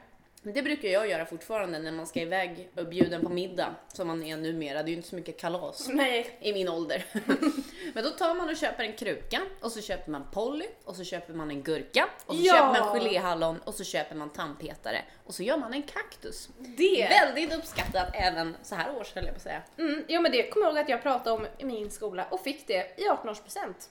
Men 0.46 0.54
det 0.54 0.62
brukar 0.62 0.90
jag 0.90 1.10
göra 1.10 1.26
fortfarande 1.26 1.80
när 1.80 1.92
man 1.92 2.08
ska 2.08 2.22
iväg 2.22 2.70
och 2.78 2.88
bjuden 2.88 3.22
på 3.22 3.30
middag, 3.30 3.76
som 3.88 4.08
man 4.08 4.24
är 4.24 4.38
numera. 4.38 4.84
Det 4.84 4.90
är 4.90 4.92
ju 4.92 4.96
inte 4.96 5.08
så 5.10 5.16
mycket 5.16 5.40
kalas 5.40 5.88
Nej. 5.90 6.38
i 6.42 6.54
min 6.54 6.70
ålder. 6.70 7.06
Men 7.94 8.04
då 8.04 8.10
tar 8.10 8.36
man 8.36 8.50
och 8.50 8.58
köper 8.58 8.84
en 8.84 8.94
kruka 8.94 9.42
och 9.62 9.72
så 9.72 9.82
köper 9.82 10.12
man 10.12 10.28
Polly 10.32 10.66
och 10.84 10.96
så 10.96 11.04
köper 11.04 11.34
man 11.34 11.50
en 11.50 11.64
gurka 11.64 12.10
och 12.26 12.36
så 12.36 12.42
Ja. 12.42 12.54
köper 12.54 12.86
man 12.86 13.00
geléhallon 13.00 13.60
och 13.64 13.74
så 13.74 13.84
köper 13.84 14.16
man 14.16 14.30
tandpetare 14.30 15.02
och 15.26 15.36
så 15.36 15.44
gör 15.44 15.58
man 15.58 15.74
en 15.74 15.84
kaktus. 15.84 16.50
Det! 16.78 17.08
Väldigt 17.10 17.58
uppskattat 17.58 18.08
även 18.14 18.56
så 18.64 18.76
här 18.76 18.98
års 18.98 19.14
höll 19.16 19.24
jag 19.24 19.34
på 19.34 19.38
att 19.38 19.44
säga. 19.44 19.62
Mm, 19.78 20.04
ja 20.08 20.22
men 20.22 20.32
det 20.32 20.50
kommer 20.50 20.66
jag 20.66 20.74
ihåg 20.74 20.84
att 20.84 20.90
jag 20.90 21.02
pratade 21.02 21.36
om 21.36 21.48
i 21.58 21.66
min 21.66 21.92
skola 21.92 22.26
och 22.32 22.42
fick 22.42 22.68
det 22.68 23.00
i 23.00 23.04
18-årspresent. 23.04 23.90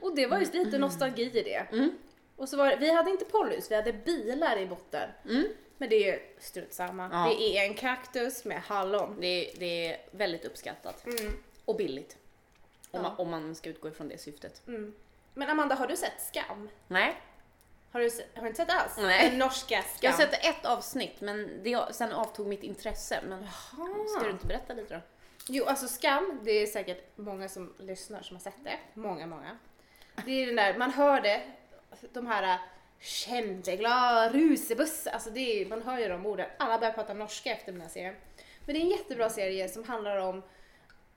Och 0.00 0.16
det 0.16 0.26
var 0.26 0.38
ju 0.38 0.64
lite 0.64 0.78
nostalgi 0.78 1.30
i 1.34 1.42
det. 1.42 1.66
Mm. 1.72 1.90
Och 2.36 2.48
så 2.48 2.56
var 2.56 2.68
det, 2.68 2.76
vi 2.76 2.92
hade 2.94 3.10
inte 3.10 3.24
pollys, 3.24 3.70
vi 3.70 3.74
hade 3.74 3.92
bilar 3.92 4.58
i 4.58 4.66
botten. 4.66 5.10
Mm. 5.24 5.46
Men 5.78 5.88
det 5.88 6.10
är 6.10 6.22
strunt 6.38 6.72
samma. 6.72 7.08
Ja. 7.12 7.34
Det 7.38 7.58
är 7.58 7.64
en 7.64 7.74
kaktus 7.74 8.44
med 8.44 8.60
hallon. 8.62 9.20
Det, 9.20 9.26
är- 9.26 9.58
det 9.58 9.92
är 9.92 10.00
väldigt 10.10 10.44
uppskattat 10.44 11.06
Mm. 11.06 11.32
och 11.64 11.76
billigt. 11.76 12.16
Om, 12.90 13.02
Ja. 13.02 13.02
man, 13.02 13.16
om 13.16 13.30
man 13.30 13.54
ska 13.54 13.70
utgå 13.70 13.88
ifrån 13.88 14.08
det 14.08 14.18
syftet. 14.18 14.62
Mm. 14.66 14.94
Men 15.34 15.50
Amanda, 15.50 15.74
har 15.74 15.86
du 15.86 15.96
sett 15.96 16.20
Skam? 16.22 16.68
Nej, 16.88 17.16
Har 17.92 18.00
du, 18.00 18.10
har 18.34 18.42
du 18.42 18.48
inte 18.48 18.56
sett 18.66 18.70
alls? 18.70 18.92
Nej. 18.98 19.30
Den 19.30 19.38
norska 19.38 19.82
Skam. 19.82 19.98
jag 20.00 20.10
har 20.10 20.18
sett 20.18 20.44
ett 20.44 20.64
avsnitt 20.66 21.20
men 21.20 21.60
det, 21.62 21.94
sen 21.94 22.12
avtog 22.12 22.46
mitt 22.46 22.62
intresse. 22.62 23.20
Men 23.28 23.46
ska 24.08 24.24
du 24.24 24.30
inte 24.30 24.46
berätta 24.46 24.74
lite 24.74 24.94
då? 24.94 25.00
Jo, 25.48 25.64
alltså 25.64 25.88
Skam, 25.88 26.40
det 26.44 26.50
är 26.50 26.66
säkert 26.66 27.04
många 27.16 27.48
som 27.48 27.74
lyssnar 27.78 28.22
som 28.22 28.36
har 28.36 28.40
sett 28.40 28.64
det. 28.64 28.78
Många, 28.94 29.26
många. 29.26 29.58
Det 30.24 30.30
är 30.42 30.46
den 30.46 30.56
där, 30.56 30.78
man 30.78 30.90
hör 30.90 31.20
det, 31.20 31.42
de 32.12 32.26
här 32.26 32.58
kämpeglada 33.00 34.32
rusebuss, 34.32 35.06
alltså 35.06 35.30
det 35.30 35.62
är, 35.62 35.66
man 35.66 35.82
hör 35.82 35.98
ju 35.98 36.08
de 36.08 36.26
orden. 36.26 36.46
Alla 36.58 36.78
börjar 36.78 36.92
prata 36.92 37.14
norska 37.14 37.52
efter 37.52 37.72
den 37.72 37.80
här 37.80 37.88
serien. 37.88 38.14
Men 38.64 38.74
det 38.74 38.80
är 38.80 38.84
en 38.84 38.90
jättebra 38.90 39.30
serie 39.30 39.68
som 39.68 39.84
handlar 39.84 40.16
om 40.16 40.42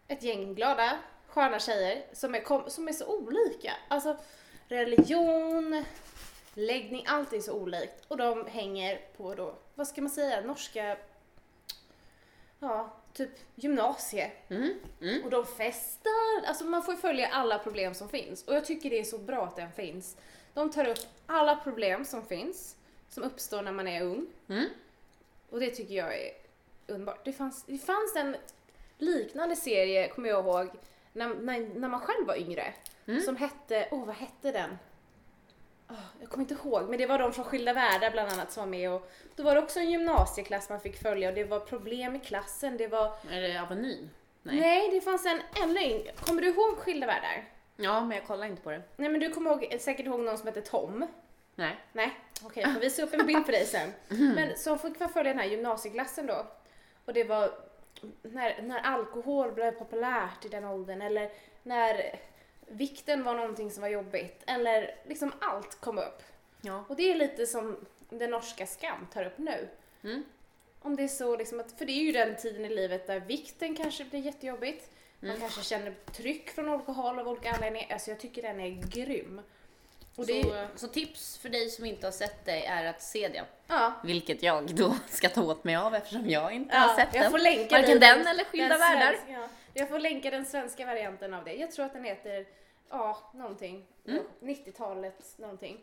ett 0.08 0.24
gäng 0.24 0.56
glada, 0.56 1.00
sköna 1.28 1.60
tjejer 1.60 2.06
som 2.14 2.36
är, 2.36 2.70
som 2.70 2.88
är 2.88 2.94
så 2.94 3.06
olika. 3.06 3.74
Alltså 3.88 4.18
religion, 4.68 5.84
läggning, 6.54 7.06
allt 7.08 7.34
är 7.34 7.40
så 7.40 7.54
olikt. 7.54 8.06
Och 8.08 8.18
de 8.18 8.48
hänger 8.48 9.02
på 9.18 9.36
då, 9.36 9.56
vad 9.76 9.88
ska 9.88 10.02
man 10.02 10.10
säga, 10.10 10.42
norska, 10.42 10.98
ja, 12.60 12.94
typ 13.14 13.30
gymnasie. 13.56 14.32
Mm. 14.50 14.80
Mm. 15.02 15.24
Och 15.24 15.30
de 15.30 15.46
festar, 15.46 16.46
alltså 16.48 16.64
man 16.64 16.84
får 16.84 16.94
följa 16.94 17.28
alla 17.28 17.60
problem 17.60 17.94
som 17.94 18.10
finns. 18.10 18.44
Och 18.44 18.56
jag 18.56 18.66
tycker 18.66 18.90
det 18.90 19.00
är 19.00 19.04
så 19.04 19.18
bra 19.18 19.46
att 19.46 19.56
den 19.56 19.72
finns. 19.72 20.18
De 20.54 20.72
tar 20.72 20.88
upp 20.88 21.00
alla 21.26 21.56
problem 21.56 22.06
som 22.06 22.26
finns, 22.26 22.76
som 23.10 23.24
uppstår 23.24 23.62
när 23.62 23.72
man 23.72 23.88
är 23.88 24.02
ung. 24.02 24.28
Mm. 24.50 24.66
Och 25.50 25.60
det 25.60 25.70
tycker 25.70 25.94
jag 25.94 26.18
är 26.18 26.32
underbart. 26.88 27.26
Det 27.26 27.34
fanns, 27.34 27.64
det 27.64 27.78
fanns 27.78 28.16
en 28.16 28.36
liknande 28.98 29.56
serie, 29.56 30.10
kommer 30.10 30.30
jag 30.30 30.46
ihåg, 30.46 30.70
när, 31.14 31.36
när, 31.36 31.60
när 31.60 31.88
man 31.88 32.00
själv 32.00 32.28
var 32.28 32.36
yngre. 32.36 32.74
Mm. 33.08 33.22
Som 33.22 33.36
hette, 33.36 33.88
åh 33.92 34.06
vad 34.06 34.16
hette 34.16 34.52
den? 34.52 34.78
Åh, 35.90 35.98
jag 36.20 36.30
kommer 36.30 36.44
inte 36.44 36.54
ihåg, 36.54 36.90
men 36.90 37.00
det 37.00 37.06
var 37.06 37.20
de 37.20 37.34
från 37.34 37.46
Skilda 37.46 37.74
Världar 37.74 38.12
bland 38.12 38.32
annat 38.32 38.52
som 38.52 38.64
var 38.64 38.70
med 38.70 38.92
och 38.92 39.12
då 39.36 39.44
var 39.44 39.56
det 39.56 39.62
också 39.62 39.80
en 39.80 39.92
gymnasieklass 39.92 40.70
man 40.70 40.80
fick 40.80 41.02
följa 41.02 41.30
och 41.30 41.36
det 41.36 41.44
var 41.44 41.60
problem 41.60 42.16
i 42.16 42.20
klassen, 42.20 42.78
det 42.78 42.88
var 42.88 43.14
Är 43.32 43.42
det 43.42 43.62
Avenyn? 43.62 44.10
Nej. 44.44 44.60
Nej. 44.60 44.90
det 44.92 45.02
fanns 45.02 45.26
en 45.26 45.42
ännu 45.64 45.80
yngre. 45.80 46.12
Kommer 46.12 46.42
du 46.42 46.48
ihåg 46.48 46.78
Skilda 46.78 47.08
Världar? 47.08 47.46
Ja, 47.82 48.06
men 48.06 48.18
jag 48.18 48.28
kollar 48.28 48.46
inte 48.46 48.62
på 48.62 48.72
det. 48.72 48.82
Nej 48.96 49.10
men 49.10 49.20
du 49.20 49.30
kommer 49.30 49.52
ihåg, 49.52 49.76
säkert 49.80 50.06
ihåg 50.06 50.20
någon 50.20 50.38
som 50.38 50.48
hette 50.48 50.62
Tom? 50.62 51.08
Nej. 51.56 51.78
Nej, 51.94 52.20
okej 52.44 52.64
jag 52.64 52.74
får 52.74 52.82
visa 52.82 53.04
upp 53.04 53.14
en 53.14 53.28
bild 53.28 53.46
för 53.46 53.52
dig 53.52 53.66
sen. 53.66 53.94
Men 54.36 54.58
så 54.58 54.78
fick 54.78 55.00
man 55.00 55.10
följa 55.10 55.32
den 55.32 55.40
här 55.40 55.50
gymnasieklassen 55.50 56.26
då. 56.26 56.46
Och 57.06 57.14
det 57.14 57.24
var 57.24 57.52
när, 58.22 58.62
när 58.62 58.80
alkohol 58.80 59.52
blev 59.52 59.72
populärt 59.72 60.46
i 60.46 60.50
den 60.50 60.66
åldern 60.66 61.02
eller 61.02 61.32
när 61.64 62.20
vikten 62.68 63.24
var 63.24 63.36
någonting 63.36 63.72
som 63.72 63.82
var 63.82 63.90
jobbigt 63.90 64.44
eller 64.48 64.96
liksom 65.08 65.32
allt 65.40 65.82
kom 65.82 65.98
upp. 65.98 66.24
Ja. 66.62 66.84
Och 66.88 66.96
det 66.96 67.12
är 67.12 67.16
lite 67.16 67.48
som 67.48 67.86
den 68.10 68.32
norska 68.32 68.66
Skam 68.66 69.08
tar 69.14 69.26
upp 69.26 69.38
nu. 69.38 69.68
Mm. 70.04 70.24
Om 70.82 70.96
det 70.96 71.04
är 71.04 71.08
så 71.08 71.38
liksom 71.38 71.60
att, 71.60 71.72
för 71.72 71.86
det 71.86 71.92
är 71.92 72.04
ju 72.04 72.12
den 72.12 72.36
tiden 72.36 72.66
i 72.66 72.70
livet 72.70 73.08
där 73.08 73.20
vikten 73.20 73.76
kanske 73.76 74.06
blir 74.06 74.20
jättejobbigt. 74.20 74.90
Man 75.20 75.30
Mm. 75.30 75.42
kanske 75.42 75.64
känner 75.64 75.94
tryck 76.12 76.50
från 76.50 76.70
olika 76.70 76.92
håll 76.92 77.20
av 77.20 77.28
olika 77.28 77.52
anledningar. 77.52 77.94
Alltså 77.94 78.10
jag 78.12 78.20
tycker 78.20 78.42
den 78.42 78.60
är 78.60 78.70
grym. 78.70 79.42
Och 80.16 80.26
Så, 80.26 80.66
så 80.76 80.88
tips 80.88 81.38
för 81.38 81.50
dig 81.50 81.70
som 81.70 81.86
inte 81.86 82.08
har 82.08 82.12
sett 82.12 82.46
det 82.46 82.66
är 82.66 82.86
att 82.86 83.02
se 83.02 83.28
det. 83.28 83.44
ja. 83.68 83.94
Vilket 84.04 84.44
jag 84.44 84.76
då 84.76 84.96
ska 85.10 85.30
ta 85.30 85.42
åt 85.44 85.64
mig 85.64 85.76
av 85.76 85.96
eftersom 85.96 86.30
jag 86.30 86.52
inte 86.54 86.76
Ja, 86.76 86.80
har 86.82 86.96
sett 86.96 87.10
jag 87.14 87.24
den. 87.24 87.32
får 87.32 87.40
länka 87.40 87.76
Varken 87.76 88.00
dig 88.00 88.00
den 88.00 88.28
eller 88.28 88.44
Skilda 88.44 88.68
den 88.70 88.80
Världar. 88.80 89.12
svenska- 89.14 89.32
Ja, 89.32 89.48
jag 89.74 89.90
får 89.90 90.00
länka 90.00 90.32
den 90.32 90.46
svenska 90.46 90.86
varianten 90.86 91.34
av 91.34 91.44
det. 91.44 91.54
Jag 91.54 91.72
tror 91.72 91.86
att 91.86 91.94
den 91.94 92.04
heter, 92.04 92.46
ja, 92.90 93.32
någonting. 93.34 93.86
Mm. 94.08 94.24
90-talet 94.42 95.38
någonting. 95.38 95.80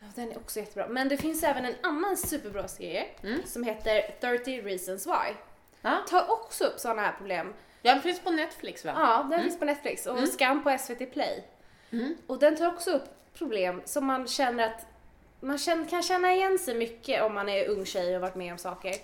Ja, 0.00 0.06
den 0.14 0.30
är 0.32 0.36
också 0.36 0.60
jättebra. 0.60 0.88
Men 0.88 1.08
det 1.08 1.16
finns 1.16 1.42
även 1.42 1.64
en 1.64 1.74
annan 1.82 2.16
superbra 2.16 2.68
serie 2.68 3.04
Mm. 3.22 3.46
som 3.46 3.64
heter 3.64 4.14
30 4.20 4.60
reasons 4.62 5.06
why. 5.06 5.34
Ja. 5.82 5.98
Tar 6.08 6.30
också 6.30 6.64
upp 6.64 6.78
sådana 6.80 7.02
här 7.02 7.12
problem. 7.12 7.54
Ja, 7.82 7.92
den 7.92 8.02
finns 8.02 8.20
på 8.20 8.30
Netflix 8.30 8.84
va? 8.84 8.92
Ja, 8.96 9.26
den 9.30 9.42
finns 9.42 9.58
på 9.58 9.64
Netflix 9.64 10.06
och 10.06 10.16
Mm. 10.16 10.26
Skam 10.26 10.64
på 10.64 10.78
SVT 10.78 11.12
Play. 11.12 11.44
Mm. 11.90 12.16
Och 12.26 12.38
den 12.38 12.56
tar 12.56 12.66
också 12.66 12.90
upp 12.90 13.04
problem 13.34 13.82
som 13.84 14.06
man 14.06 14.26
känner 14.26 14.66
att 14.66 14.86
man 15.40 15.58
kan 15.90 16.02
känna 16.02 16.34
igen 16.34 16.58
sig 16.58 16.74
mycket 16.74 17.22
om 17.22 17.34
man 17.34 17.48
är 17.48 17.68
ung 17.68 17.84
tjej 17.84 18.16
och 18.16 18.22
varit 18.22 18.34
med 18.34 18.52
om 18.52 18.58
saker. 18.58 18.94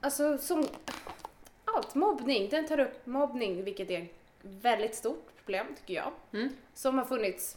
Alltså 0.00 0.38
som 0.38 0.68
allt, 1.64 1.94
mobbning. 1.94 2.48
Den 2.48 2.66
tar 2.66 2.80
upp 2.80 3.06
mobbning, 3.06 3.64
vilket 3.64 3.90
är 3.90 4.02
ett 4.02 4.10
väldigt 4.40 4.94
stort 4.94 5.36
problem 5.36 5.66
tycker 5.80 5.94
jag. 5.94 6.12
Mm. 6.32 6.56
Som 6.74 6.98
har 6.98 7.04
funnits 7.04 7.56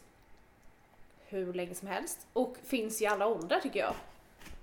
hur 1.27 1.53
länge 1.53 1.75
som 1.75 1.87
helst 1.87 2.27
och 2.33 2.57
finns 2.63 3.01
i 3.01 3.05
alla 3.05 3.27
åldrar 3.27 3.59
tycker 3.59 3.79
jag. 3.79 3.93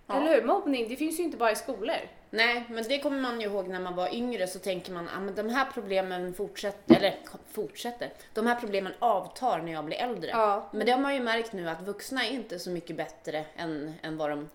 Ja. 0.07 0.15
Eller 0.15 0.35
hur? 0.35 0.47
Mobbning, 0.47 0.89
det 0.89 0.97
finns 0.97 1.19
ju 1.19 1.23
inte 1.23 1.37
bara 1.37 1.53
i 1.53 1.57
skolor. 1.57 1.97
Nej, 2.35 2.65
men 2.69 2.85
det 2.89 2.99
kommer 2.99 3.21
man 3.21 3.41
ju 3.41 3.47
ihåg 3.47 3.69
när 3.69 3.81
man 3.81 3.95
var 3.95 4.15
yngre 4.15 4.47
så 4.47 4.59
tänker 4.59 4.93
man 4.93 5.09
att 5.09 5.17
ah, 5.17 5.21
men 5.21 5.35
de 5.35 5.49
här 5.49 5.67
problemen 5.75 6.35
fortsätter, 6.35 6.97
eller 6.97 7.17
fortsätter, 7.53 8.13
de 8.35 8.47
här 8.47 8.55
problemen 8.55 8.93
avtar 8.99 9.59
när 9.59 9.73
jag 9.73 9.85
blir 9.85 9.97
äldre. 9.97 10.31
Ja. 10.31 10.69
Men 10.73 10.87
det 10.87 10.93
har 10.93 11.01
man 11.01 11.15
ju 11.15 11.21
märkt 11.21 11.53
nu 11.53 11.69
att 11.69 11.83
vuxna 11.83 12.27
är 12.27 12.31
inte 12.31 12.59
så 12.59 12.71
mycket 12.71 12.97
bättre 12.97 13.45
än, 13.57 13.95
än 14.03 14.17
vad 14.17 14.31
de... 14.31 14.49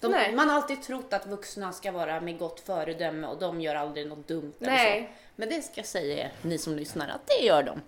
de 0.00 0.12
Nej. 0.12 0.32
man 0.34 0.48
har 0.48 0.56
alltid 0.56 0.82
trott 0.82 1.12
att 1.12 1.26
vuxna 1.26 1.72
ska 1.72 1.92
vara 1.92 2.20
med 2.20 2.38
gott 2.38 2.60
föredöme 2.60 3.26
och 3.26 3.38
de 3.38 3.60
gör 3.60 3.74
aldrig 3.74 4.06
något 4.06 4.28
dumt 4.28 4.52
eller 4.60 4.72
Nej. 4.72 5.02
så. 5.02 5.22
Men 5.36 5.48
det 5.48 5.62
ska 5.62 5.72
jag 5.76 5.86
säga 5.86 6.24
er, 6.24 6.32
ni 6.42 6.58
som 6.58 6.76
lyssnar, 6.76 7.08
att 7.08 7.26
det 7.26 7.46
gör 7.46 7.62
de. 7.62 7.80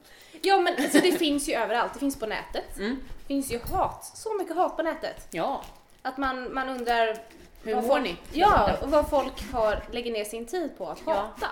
Ja 0.42 0.58
men 0.58 0.74
alltså, 0.78 0.98
det 0.98 1.12
finns 1.12 1.48
ju 1.48 1.54
överallt, 1.54 1.92
det 1.92 1.98
finns 1.98 2.18
på 2.18 2.26
nätet. 2.26 2.78
Mm. 2.78 2.96
Det 3.20 3.26
finns 3.26 3.52
ju 3.52 3.58
hat, 3.58 4.04
så 4.04 4.34
mycket 4.34 4.56
hat 4.56 4.76
på 4.76 4.82
nätet. 4.82 5.28
Ja. 5.30 5.64
Att 6.02 6.18
man, 6.18 6.54
man 6.54 6.68
undrar 6.68 7.18
Hur 7.66 7.74
vad 7.74 7.84
mår 7.84 7.90
folk, 7.90 8.04
ni? 8.04 8.16
Ja, 8.32 8.76
och 8.82 8.90
vad 8.90 9.10
folk 9.10 9.52
har, 9.52 9.84
lägger 9.92 10.12
ner 10.12 10.24
sin 10.24 10.46
tid 10.46 10.78
på 10.78 10.88
att 10.88 10.98
Ja. 11.06 11.12
hata. 11.12 11.48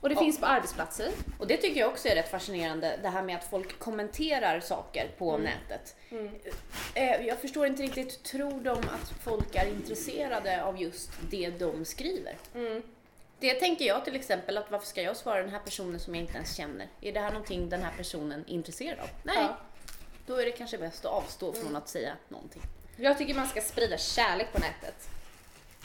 Och 0.00 0.08
det 0.08 0.14
Ja. 0.14 0.20
finst 0.20 0.40
på 0.40 0.46
arbetsplatser. 0.46 1.10
Och 1.38 1.46
det 1.46 1.56
tycker 1.56 1.80
jag 1.80 1.90
också 1.90 2.08
är 2.08 2.14
rätt 2.14 2.30
fascinerande, 2.30 2.98
det 3.02 3.08
här 3.08 3.22
med 3.22 3.36
att 3.36 3.44
folk 3.44 3.78
kommenterar 3.78 4.60
saker 4.60 5.08
på 5.18 5.30
Mm. 5.34 5.42
nätet. 5.50 5.96
Eh, 6.94 7.26
Jag 7.26 7.38
förstår 7.40 7.66
inte 7.66 7.82
riktigt, 7.82 8.22
tror 8.22 8.60
de 8.60 8.70
att 8.78 9.12
folk 9.24 9.54
är 9.56 9.66
intresserade 9.68 10.64
av 10.64 10.80
just 10.82 11.10
det 11.30 11.50
de 11.50 11.84
skriver? 11.84 12.36
Mm. 12.54 12.82
Det 13.40 13.54
tänker 13.54 13.84
jag 13.84 14.04
till 14.04 14.16
exempel, 14.16 14.58
att 14.58 14.70
varför 14.70 14.86
ska 14.86 15.02
jag 15.02 15.16
svara 15.16 15.40
den 15.42 15.50
här 15.50 15.58
personen 15.58 16.00
som 16.00 16.14
jag 16.14 16.22
inte 16.24 16.34
ens 16.36 16.56
känner? 16.56 16.88
Är 17.00 17.12
det 17.12 17.20
här 17.20 17.30
någonting 17.30 17.68
den 17.68 17.82
här 17.82 17.92
personen 17.96 18.44
är 18.48 18.52
intresserad 18.52 18.98
av? 19.00 19.08
Nej, 19.22 19.36
Ja. 19.38 19.56
då 20.26 20.36
är 20.36 20.44
det 20.44 20.52
kanske 20.52 20.78
bäst 20.78 21.04
att 21.04 21.12
avstå 21.12 21.52
från 21.52 21.76
att 21.76 21.88
säga 21.88 22.12
någonting. 22.28 22.62
Jag 22.96 23.18
tycker 23.18 23.34
man 23.34 23.48
ska 23.48 23.60
sprida 23.60 23.98
kärlek 23.98 24.52
på 24.52 24.58
nätet. 24.58 25.08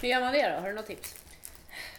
Hur 0.01 0.09
gör 0.09 0.19
man 0.19 0.33
det 0.33 0.49
då? 0.49 0.55
Har 0.55 0.67
du 0.67 0.73
något 0.73 0.87
tips? 0.87 1.15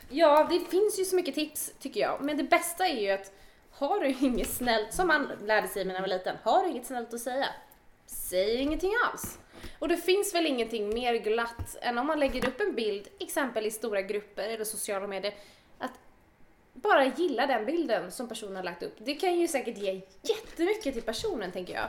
Ja, 0.08 0.46
det 0.50 0.60
finns 0.60 0.98
ju 0.98 1.04
så 1.04 1.16
mycket 1.16 1.34
tips 1.34 1.72
tycker 1.80 2.00
jag. 2.00 2.20
Men 2.20 2.36
det 2.36 2.42
bästa 2.42 2.86
är 2.86 3.00
ju 3.00 3.10
att 3.10 3.32
har 3.70 4.00
du 4.00 4.08
inget 4.20 4.50
snällt, 4.50 4.94
som 4.94 5.06
man 5.06 5.32
lärde 5.44 5.68
sig 5.68 5.84
när 5.84 5.92
man 5.92 6.02
var 6.02 6.08
liten, 6.08 6.36
har 6.42 6.64
du 6.64 6.70
inget 6.70 6.86
snällt 6.86 7.14
att 7.14 7.20
säga, 7.20 7.46
säg 8.06 8.56
ingenting 8.56 8.92
alls. 9.04 9.38
Och 9.78 9.88
det 9.88 9.96
finns 9.96 10.34
väl 10.34 10.46
ingenting 10.46 10.94
mer 10.94 11.14
glatt 11.14 11.76
än 11.80 11.98
om 11.98 12.06
man 12.06 12.20
lägger 12.20 12.48
upp 12.48 12.60
en 12.60 12.74
bild, 12.74 13.08
exempel 13.18 13.66
i 13.66 13.70
stora 13.70 14.02
grupper 14.02 14.48
eller 14.48 14.64
sociala 14.64 15.06
medier, 15.06 15.34
att 15.78 15.92
bara 16.72 17.04
gilla 17.04 17.46
den 17.46 17.66
bilden 17.66 18.12
som 18.12 18.28
personen 18.28 18.56
har 18.56 18.62
lagt 18.62 18.82
upp. 18.82 18.94
Det 18.98 19.14
kan 19.14 19.38
ju 19.38 19.48
säkert 19.48 19.78
ge 19.78 20.00
jättemycket 20.22 20.94
till 20.94 21.02
personen 21.02 21.52
tänker 21.52 21.74
jag. 21.74 21.88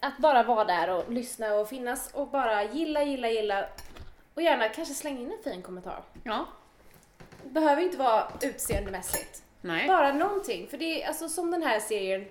Att 0.00 0.18
bara 0.18 0.42
vara 0.42 0.64
där 0.64 0.90
och 0.90 1.12
lyssna 1.12 1.54
och 1.54 1.68
finnas 1.68 2.10
och 2.12 2.28
bara 2.28 2.64
gilla, 2.64 3.02
gilla, 3.02 3.30
gilla 3.30 3.68
och 4.36 4.42
gärna 4.42 4.68
kanske 4.68 4.94
slänga 4.94 5.20
in 5.20 5.32
en 5.32 5.52
fin 5.52 5.62
kommentar. 5.62 6.02
Ja. 6.24 6.46
Behöver 7.44 7.82
inte 7.82 7.96
vara 7.96 8.32
utseendemässigt. 8.42 9.42
Nej. 9.60 9.88
Bara 9.88 10.12
någonting. 10.12 10.68
För 10.68 10.78
det 10.78 11.02
är 11.02 11.08
alltså 11.08 11.28
som 11.28 11.50
den 11.50 11.62
här 11.62 11.80
serien 11.80 12.26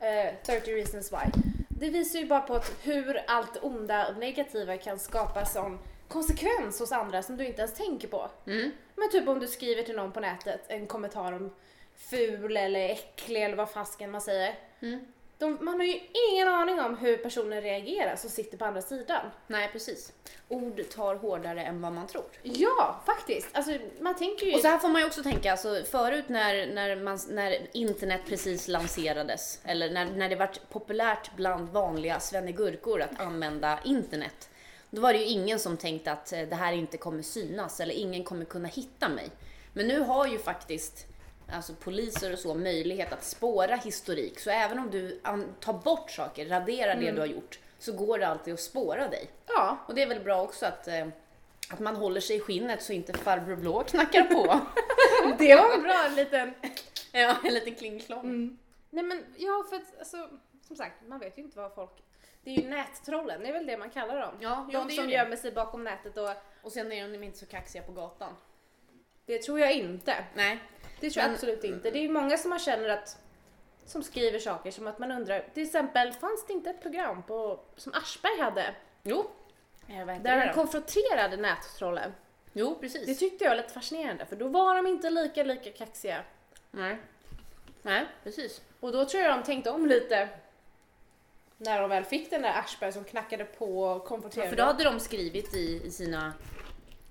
eh, 0.00 0.34
30 0.46 0.72
reasons 0.72 1.12
why. 1.12 1.42
Det 1.68 1.90
visar 1.90 2.18
ju 2.18 2.26
bara 2.26 2.40
på 2.40 2.54
att 2.54 2.72
hur 2.82 3.20
allt 3.26 3.56
onda 3.62 4.08
och 4.08 4.16
negativa 4.16 4.76
kan 4.76 4.98
skapa 4.98 5.44
sån 5.44 5.78
konsekvens 6.08 6.80
hos 6.80 6.92
andra 6.92 7.22
som 7.22 7.36
du 7.36 7.46
inte 7.46 7.60
ens 7.60 7.74
tänker 7.74 8.08
på. 8.08 8.30
Mm. 8.46 8.70
Men 8.94 9.10
typ 9.10 9.28
om 9.28 9.38
du 9.38 9.46
skriver 9.46 9.82
till 9.82 9.96
någon 9.96 10.12
på 10.12 10.20
nätet 10.20 10.60
en 10.68 10.86
kommentar 10.86 11.32
om 11.32 11.54
ful 11.96 12.56
eller 12.56 12.88
äcklig 12.88 13.44
eller 13.44 13.56
vad 13.56 13.70
fasken 13.70 14.10
man 14.10 14.20
säger. 14.20 14.54
Mm. 14.80 15.06
De, 15.38 15.58
man 15.60 15.74
har 15.74 15.86
ju 15.86 16.00
ingen 16.30 16.48
aning 16.48 16.80
om 16.80 16.96
hur 16.96 17.16
personen 17.16 17.62
reagerar 17.62 18.16
som 18.16 18.30
sitter 18.30 18.58
på 18.58 18.64
andra 18.64 18.82
sidan. 18.82 19.30
Nej, 19.46 19.68
precis. 19.72 20.12
Ord 20.48 20.88
tar 20.94 21.14
hårdare 21.14 21.62
än 21.62 21.80
vad 21.80 21.92
man 21.92 22.06
tror. 22.06 22.24
Ja, 22.42 23.00
faktiskt. 23.06 23.48
Alltså 23.52 23.78
man 24.00 24.16
tänker 24.16 24.46
ju... 24.46 24.54
Och 24.54 24.60
så 24.60 24.68
här 24.68 24.78
får 24.78 24.88
man 24.88 25.00
ju 25.00 25.06
också 25.06 25.22
tänka, 25.22 25.50
alltså 25.50 25.82
förut 25.90 26.28
när, 26.28 26.66
när, 26.66 26.96
man, 26.96 27.18
när 27.28 27.58
internet 27.72 28.20
precis 28.28 28.68
lanserades, 28.68 29.60
eller 29.64 29.90
när, 29.90 30.04
när 30.04 30.28
det 30.28 30.36
vart 30.36 30.68
populärt 30.68 31.36
bland 31.36 31.68
vanliga 31.68 32.20
svennegurkor 32.20 33.02
att 33.02 33.20
använda 33.20 33.78
internet, 33.84 34.48
då 34.90 35.00
var 35.00 35.12
det 35.12 35.18
ju 35.18 35.24
ingen 35.24 35.58
som 35.58 35.76
tänkte 35.76 36.12
att 36.12 36.32
eh, 36.32 36.40
det 36.40 36.56
här 36.56 36.72
inte 36.72 36.96
kommer 36.96 37.22
synas 37.22 37.80
eller 37.80 37.94
ingen 37.94 38.24
kommer 38.24 38.44
kunna 38.44 38.68
hitta 38.68 39.08
mig. 39.08 39.30
Men 39.72 39.88
nu 39.88 40.00
har 40.00 40.26
ju 40.26 40.38
faktiskt 40.38 41.06
alltså 41.52 41.74
poliser 41.74 42.32
och 42.32 42.38
så 42.38 42.54
möjlighet 42.54 43.12
att 43.12 43.24
spåra 43.24 43.76
historik, 43.76 44.40
så 44.40 44.50
även 44.50 44.78
om 44.78 44.90
du 44.90 45.20
tar 45.60 45.72
bort 45.72 46.10
saker, 46.10 46.46
raderar 46.46 46.94
det 46.94 47.10
du 47.10 47.20
har 47.20 47.26
gjort, 47.26 47.58
så 47.78 47.92
går 47.92 48.18
det 48.18 48.28
alltid 48.28 48.54
att 48.54 48.60
spåra 48.60 49.08
dig. 49.08 49.30
Ja, 49.46 49.78
Och 49.88 49.94
det 49.94 50.02
är 50.02 50.06
väl 50.06 50.20
bra 50.20 50.42
också 50.42 50.66
att, 50.66 50.88
eh, 50.88 51.06
att 51.70 51.80
man 51.80 51.96
håller 51.96 52.20
sig 52.20 52.36
i 52.36 52.40
skinnet 52.40 52.82
så 52.82 52.92
inte 52.92 53.12
farbror 53.12 53.56
blå 53.56 53.84
knackar 53.84 54.22
på. 54.22 54.60
det 55.38 55.54
var 55.54 55.74
en 55.74 55.82
bra 55.82 56.08
liten... 56.16 56.54
Ja, 57.12 57.36
en 57.44 57.54
liten 57.54 57.74
klingklong. 57.74 58.20
Mm. 58.24 58.58
Nej 58.90 59.04
men 59.04 59.24
ja, 59.36 59.64
för 59.70 59.76
att 59.76 59.98
alltså, 59.98 60.28
som 60.66 60.76
sagt, 60.76 60.94
man 61.06 61.18
vet 61.18 61.38
ju 61.38 61.42
inte 61.42 61.58
vad 61.58 61.74
folk... 61.74 61.90
Det 62.44 62.50
är 62.50 62.62
ju 62.62 62.68
nättrollen, 62.68 63.42
det 63.42 63.48
är 63.48 63.52
väl 63.52 63.66
det 63.66 63.76
man 63.76 63.90
kallar 63.90 64.20
dem. 64.20 64.34
Ja, 64.40 64.68
jo, 64.72 64.80
De 64.80 64.90
är 64.90 64.96
som 64.96 65.10
gömmer 65.10 65.36
sig 65.36 65.52
bakom 65.52 65.84
nätet 65.84 66.16
och 66.16 66.28
Och 66.62 66.72
sen 66.72 66.92
är 66.92 67.08
de 67.08 67.22
inte 67.22 67.38
så 67.38 67.46
kaxiga 67.46 67.82
på 67.82 67.92
gatan. 67.92 68.32
Det 69.26 69.38
tror 69.42 69.60
jag 69.60 69.72
inte. 69.72 70.24
Nej. 70.34 70.58
Det 71.00 71.10
tror 71.10 71.22
jag 71.22 71.28
Men- 71.28 71.34
absolut 71.34 71.64
inte. 71.64 71.90
Det 71.90 71.98
är 71.98 72.02
ju 72.02 72.08
många 72.08 72.38
som 72.38 72.50
man 72.50 72.58
känner 72.58 72.88
att 72.88 73.18
som 73.86 74.02
skriver 74.02 74.38
saker 74.38 74.70
som 74.70 74.86
att 74.86 74.98
man 74.98 75.10
undrar, 75.12 75.44
till 75.54 75.62
exempel 75.62 76.12
fanns 76.12 76.46
det 76.46 76.52
inte 76.52 76.70
ett 76.70 76.82
program 76.82 77.22
på, 77.22 77.60
som 77.76 77.92
Aschberg 77.94 78.40
hade 78.40 78.74
Jo. 79.02 79.30
Ja, 79.86 80.04
där 80.04 80.18
det 80.18 80.30
han 80.30 80.54
konfronterade 80.54 81.36
nättrollen? 81.36 82.12
Jo, 82.52 82.74
Det 82.74 82.80
precis. 82.80 83.18
tyckte 83.18 83.44
jag 83.44 83.50
var 83.50 83.56
lite 83.56 83.72
fascinerande 83.72 84.26
för 84.26 84.36
då 84.36 84.48
var 84.48 84.76
de 84.76 84.86
inte 84.86 85.10
lika 85.10 85.42
lika 85.42 85.70
kaxiga. 85.72 86.22
Nej. 86.70 86.98
Nej, 87.82 88.06
precis. 88.24 88.60
Och 88.80 88.92
då 88.92 89.04
tror 89.04 89.22
jag 89.22 89.38
de 89.38 89.42
tänkte 89.44 89.70
om 89.70 89.86
lite 89.86 90.28
när 91.56 91.80
de 91.80 91.90
väl 91.90 92.04
fick 92.04 92.30
den 92.30 92.42
där 92.42 92.58
Aschberg 92.58 92.92
som 92.92 93.04
knackade 93.04 93.44
på 93.44 93.82
och 93.82 93.96
Ja, 94.02 94.06
konfronterade 94.06 94.50
för 94.50 94.56
då 94.56 94.62
hade 94.62 94.84
de 94.84 95.00
skrivit 95.00 95.54
i, 95.54 95.82
i 95.86 95.90
sina 95.90 96.32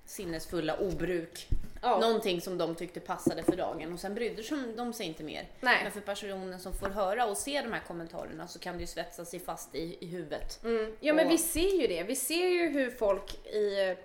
sinnesfulla 0.04 0.76
obruk 0.76 1.48
Ja. 1.90 1.98
någonting 1.98 2.40
som 2.40 2.58
de 2.58 2.74
tyckte 2.74 3.00
passade 3.00 3.42
för 3.42 3.56
dagen 3.56 3.92
och 3.92 4.00
sen 4.00 4.14
brydde 4.14 4.42
de- 4.76 4.92
sig 4.92 5.06
inte 5.06 5.22
mer. 5.22 5.48
Nej. 5.60 5.80
Men 5.82 5.92
för 5.92 6.00
personen 6.00 6.60
som 6.60 6.72
får 6.72 6.88
höra 6.88 7.26
och 7.26 7.36
se 7.36 7.60
de 7.62 7.72
här 7.72 7.82
kommentarerna 7.86 8.48
så 8.48 8.58
kan 8.58 8.74
det 8.74 8.80
ju 8.80 8.86
svetsa 8.86 9.24
sig 9.24 9.40
fast 9.40 9.74
i, 9.74 9.96
i 10.00 10.06
huvudet. 10.06 10.64
Mm. 10.64 10.96
Ja 11.00 11.14
men 11.14 11.26
Och- 11.26 11.32
vi 11.32 11.38
ser 11.38 11.80
ju 11.80 11.86
det. 11.86 12.02
Vi 12.02 12.16
ser 12.16 12.46
ju 12.46 12.68
hur 12.68 12.90
folk 12.90 13.46
i 13.46 13.96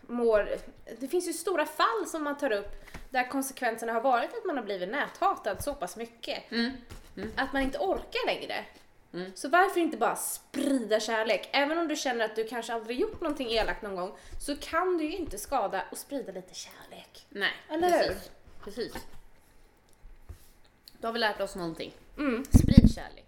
mår... 0.00 0.48
Det 0.98 1.08
finns 1.08 1.28
ju 1.28 1.32
stora 1.32 1.66
fall 1.66 2.06
som 2.06 2.24
man 2.24 2.38
tar 2.38 2.52
upp 2.52 2.72
där 3.10 3.28
konsekvenserna 3.28 3.92
har 3.92 4.00
varit 4.00 4.30
att 4.38 4.44
man 4.44 4.56
har 4.56 4.64
blivit 4.64 4.88
näthatad 4.88 5.64
så 5.64 5.74
pass 5.74 5.96
mycket 5.96 6.52
Mm. 6.52 6.70
att 7.36 7.52
man 7.52 7.62
inte 7.62 7.78
orkar 7.78 8.26
längre. 8.26 8.64
Mm. 9.12 9.32
Så 9.34 9.48
varför 9.48 9.80
inte 9.80 9.96
bara 9.96 10.16
sprida 10.16 11.00
kärlek? 11.00 11.48
Även 11.52 11.78
om 11.78 11.88
du 11.88 11.96
känner 11.96 12.24
att 12.24 12.36
du 12.36 12.44
kanske 12.44 12.72
aldrig 12.74 13.00
gjort 13.00 13.20
någonting 13.20 13.50
elakt 13.50 13.82
någon 13.82 13.96
gång 13.96 14.16
så 14.40 14.56
kan 14.56 14.98
du 14.98 15.04
ju 15.04 15.16
inte 15.16 15.38
skada 15.38 15.84
och 15.90 15.98
sprida 15.98 16.32
lite 16.32 16.54
kärlek. 16.54 17.26
Nej, 17.28 17.52
Eller 17.70 17.88
hur? 17.90 17.98
precis. 18.08 18.30
precis. 18.64 18.94
Då 21.00 21.08
har 21.08 21.12
vi 21.12 21.18
lärt 21.18 21.40
oss 21.40 21.56
någonting. 21.56 21.92
Mm. 22.18 22.44
Sprid 22.44 22.94
kärlek. 22.94 23.26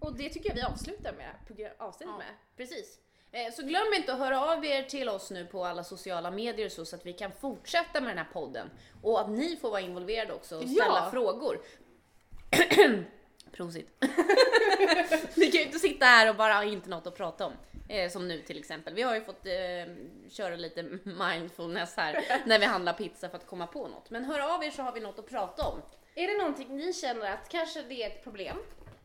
Och 0.00 0.12
det 0.16 0.28
tycker 0.28 0.48
jag 0.48 0.54
vi 0.56 0.62
avslutar 0.62 1.12
med 1.12 1.30
avsnittet 1.78 2.12
Ja, 2.12 2.18
med. 2.18 2.34
precis. 2.56 2.98
Eh, 3.32 3.52
Så 3.52 3.62
glöm 3.62 3.94
inte 3.96 4.12
att 4.12 4.18
höra 4.18 4.40
av 4.52 4.64
er 4.64 4.82
till 4.82 5.08
oss 5.08 5.30
nu 5.30 5.46
på 5.46 5.64
alla 5.64 5.84
sociala 5.84 6.30
medier 6.30 6.68
så, 6.68 6.84
så 6.84 6.96
att 6.96 7.06
vi 7.06 7.12
kan 7.12 7.32
fortsätta 7.40 8.00
med 8.00 8.10
den 8.10 8.18
här 8.18 8.32
podden. 8.32 8.70
Och 9.02 9.20
att 9.20 9.30
ni 9.30 9.56
får 9.56 9.70
vara 9.70 9.80
involverade 9.80 10.32
också 10.32 10.56
och 10.56 10.62
ställa 10.68 10.98
Ja. 11.04 11.08
frågor. 11.10 11.60
Prosit. 13.52 13.88
vi 15.34 15.50
kan 15.50 15.60
ju 15.60 15.66
inte 15.66 15.78
sitta 15.78 16.06
här 16.06 16.28
och 16.28 16.36
bara 16.36 16.54
ha 16.54 16.64
inte 16.64 16.90
något 16.90 17.06
att 17.06 17.16
prata 17.16 17.46
om. 17.46 17.52
Eh, 17.88 18.10
som 18.10 18.28
nu 18.28 18.40
till 18.40 18.58
exempel. 18.58 18.94
Vi 18.94 19.02
har 19.02 19.14
ju 19.14 19.20
fått 19.20 19.46
eh, 19.46 19.94
köra 20.30 20.56
lite 20.56 20.82
mindfulness 21.04 21.96
här 21.96 22.24
när 22.46 22.58
vi 22.58 22.64
handlar 22.64 22.92
pizza 22.92 23.28
för 23.28 23.36
att 23.36 23.46
komma 23.46 23.66
på 23.66 23.88
något. 23.88 24.10
Men 24.10 24.24
hör 24.24 24.54
av 24.54 24.64
er 24.64 24.70
så 24.70 24.82
har 24.82 24.92
vi 24.92 25.00
något 25.00 25.18
att 25.18 25.28
prata 25.28 25.68
om. 25.68 25.82
Är 26.14 26.26
det 26.26 26.38
någonting 26.38 26.76
ni 26.76 26.92
känner 26.92 27.32
att 27.32 27.48
kanske 27.48 27.82
det 27.82 28.02
är 28.02 28.06
ett 28.06 28.24
problem 28.24 28.56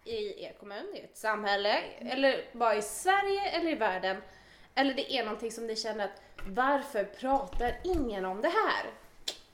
i 0.05 0.43
er 0.43 0.53
kommun, 0.59 0.95
i 0.95 0.99
ett 0.99 1.17
samhälle, 1.17 1.79
eller 1.99 2.45
bara 2.51 2.75
i 2.75 2.81
Sverige 2.81 3.49
eller 3.49 3.71
i 3.71 3.75
världen? 3.75 4.21
Eller 4.75 4.93
det 4.93 5.13
är 5.13 5.23
någonting 5.23 5.51
som 5.51 5.67
ni 5.67 5.75
känner 5.75 6.05
att 6.05 6.21
varför 6.47 7.03
pratar 7.03 7.79
ingen 7.83 8.25
om 8.25 8.41
det 8.41 8.49
här? 8.49 8.91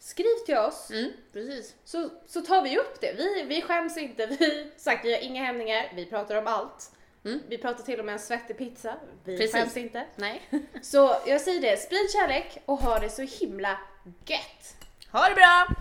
Skriv 0.04 0.36
till 0.46 0.58
oss 0.58 0.90
Mm, 0.92 1.12
precis. 1.34 1.76
så, 1.86 2.10
så 2.28 2.42
tar 2.42 2.62
vi 2.62 2.80
upp 2.80 3.02
det. 3.02 3.14
Vi, 3.14 3.44
vi 3.44 3.62
skäms 3.62 3.98
inte, 3.98 4.26
vi, 4.26 4.72
sagt, 4.78 5.06
vi 5.06 5.14
har 5.14 5.22
inga 5.22 5.44
hämningar, 5.46 5.92
vi 5.96 6.06
pratar 6.06 6.36
om 6.36 6.48
allt. 6.48 6.92
Mm. 7.26 7.40
Vi 7.48 7.58
pratar 7.58 7.84
till 7.84 8.00
och 8.00 8.06
med 8.06 8.14
om 8.14 8.20
svettig 8.20 8.58
pizza, 8.58 8.96
vi 9.24 9.38
Precis. 9.38 9.56
skäms 9.56 9.78
inte. 9.78 10.06
Nej. 10.16 10.42
Så 10.82 11.16
jag 11.28 11.42
säger 11.42 11.62
det, 11.62 11.78
sprid 11.78 12.12
kärlek 12.12 12.58
och 12.66 12.78
ha 12.78 13.00
det 13.00 13.10
så 13.10 13.22
himla 13.22 13.78
gött! 14.26 14.76
Ha 15.12 15.30
det 15.30 15.36
bra! 15.36 15.76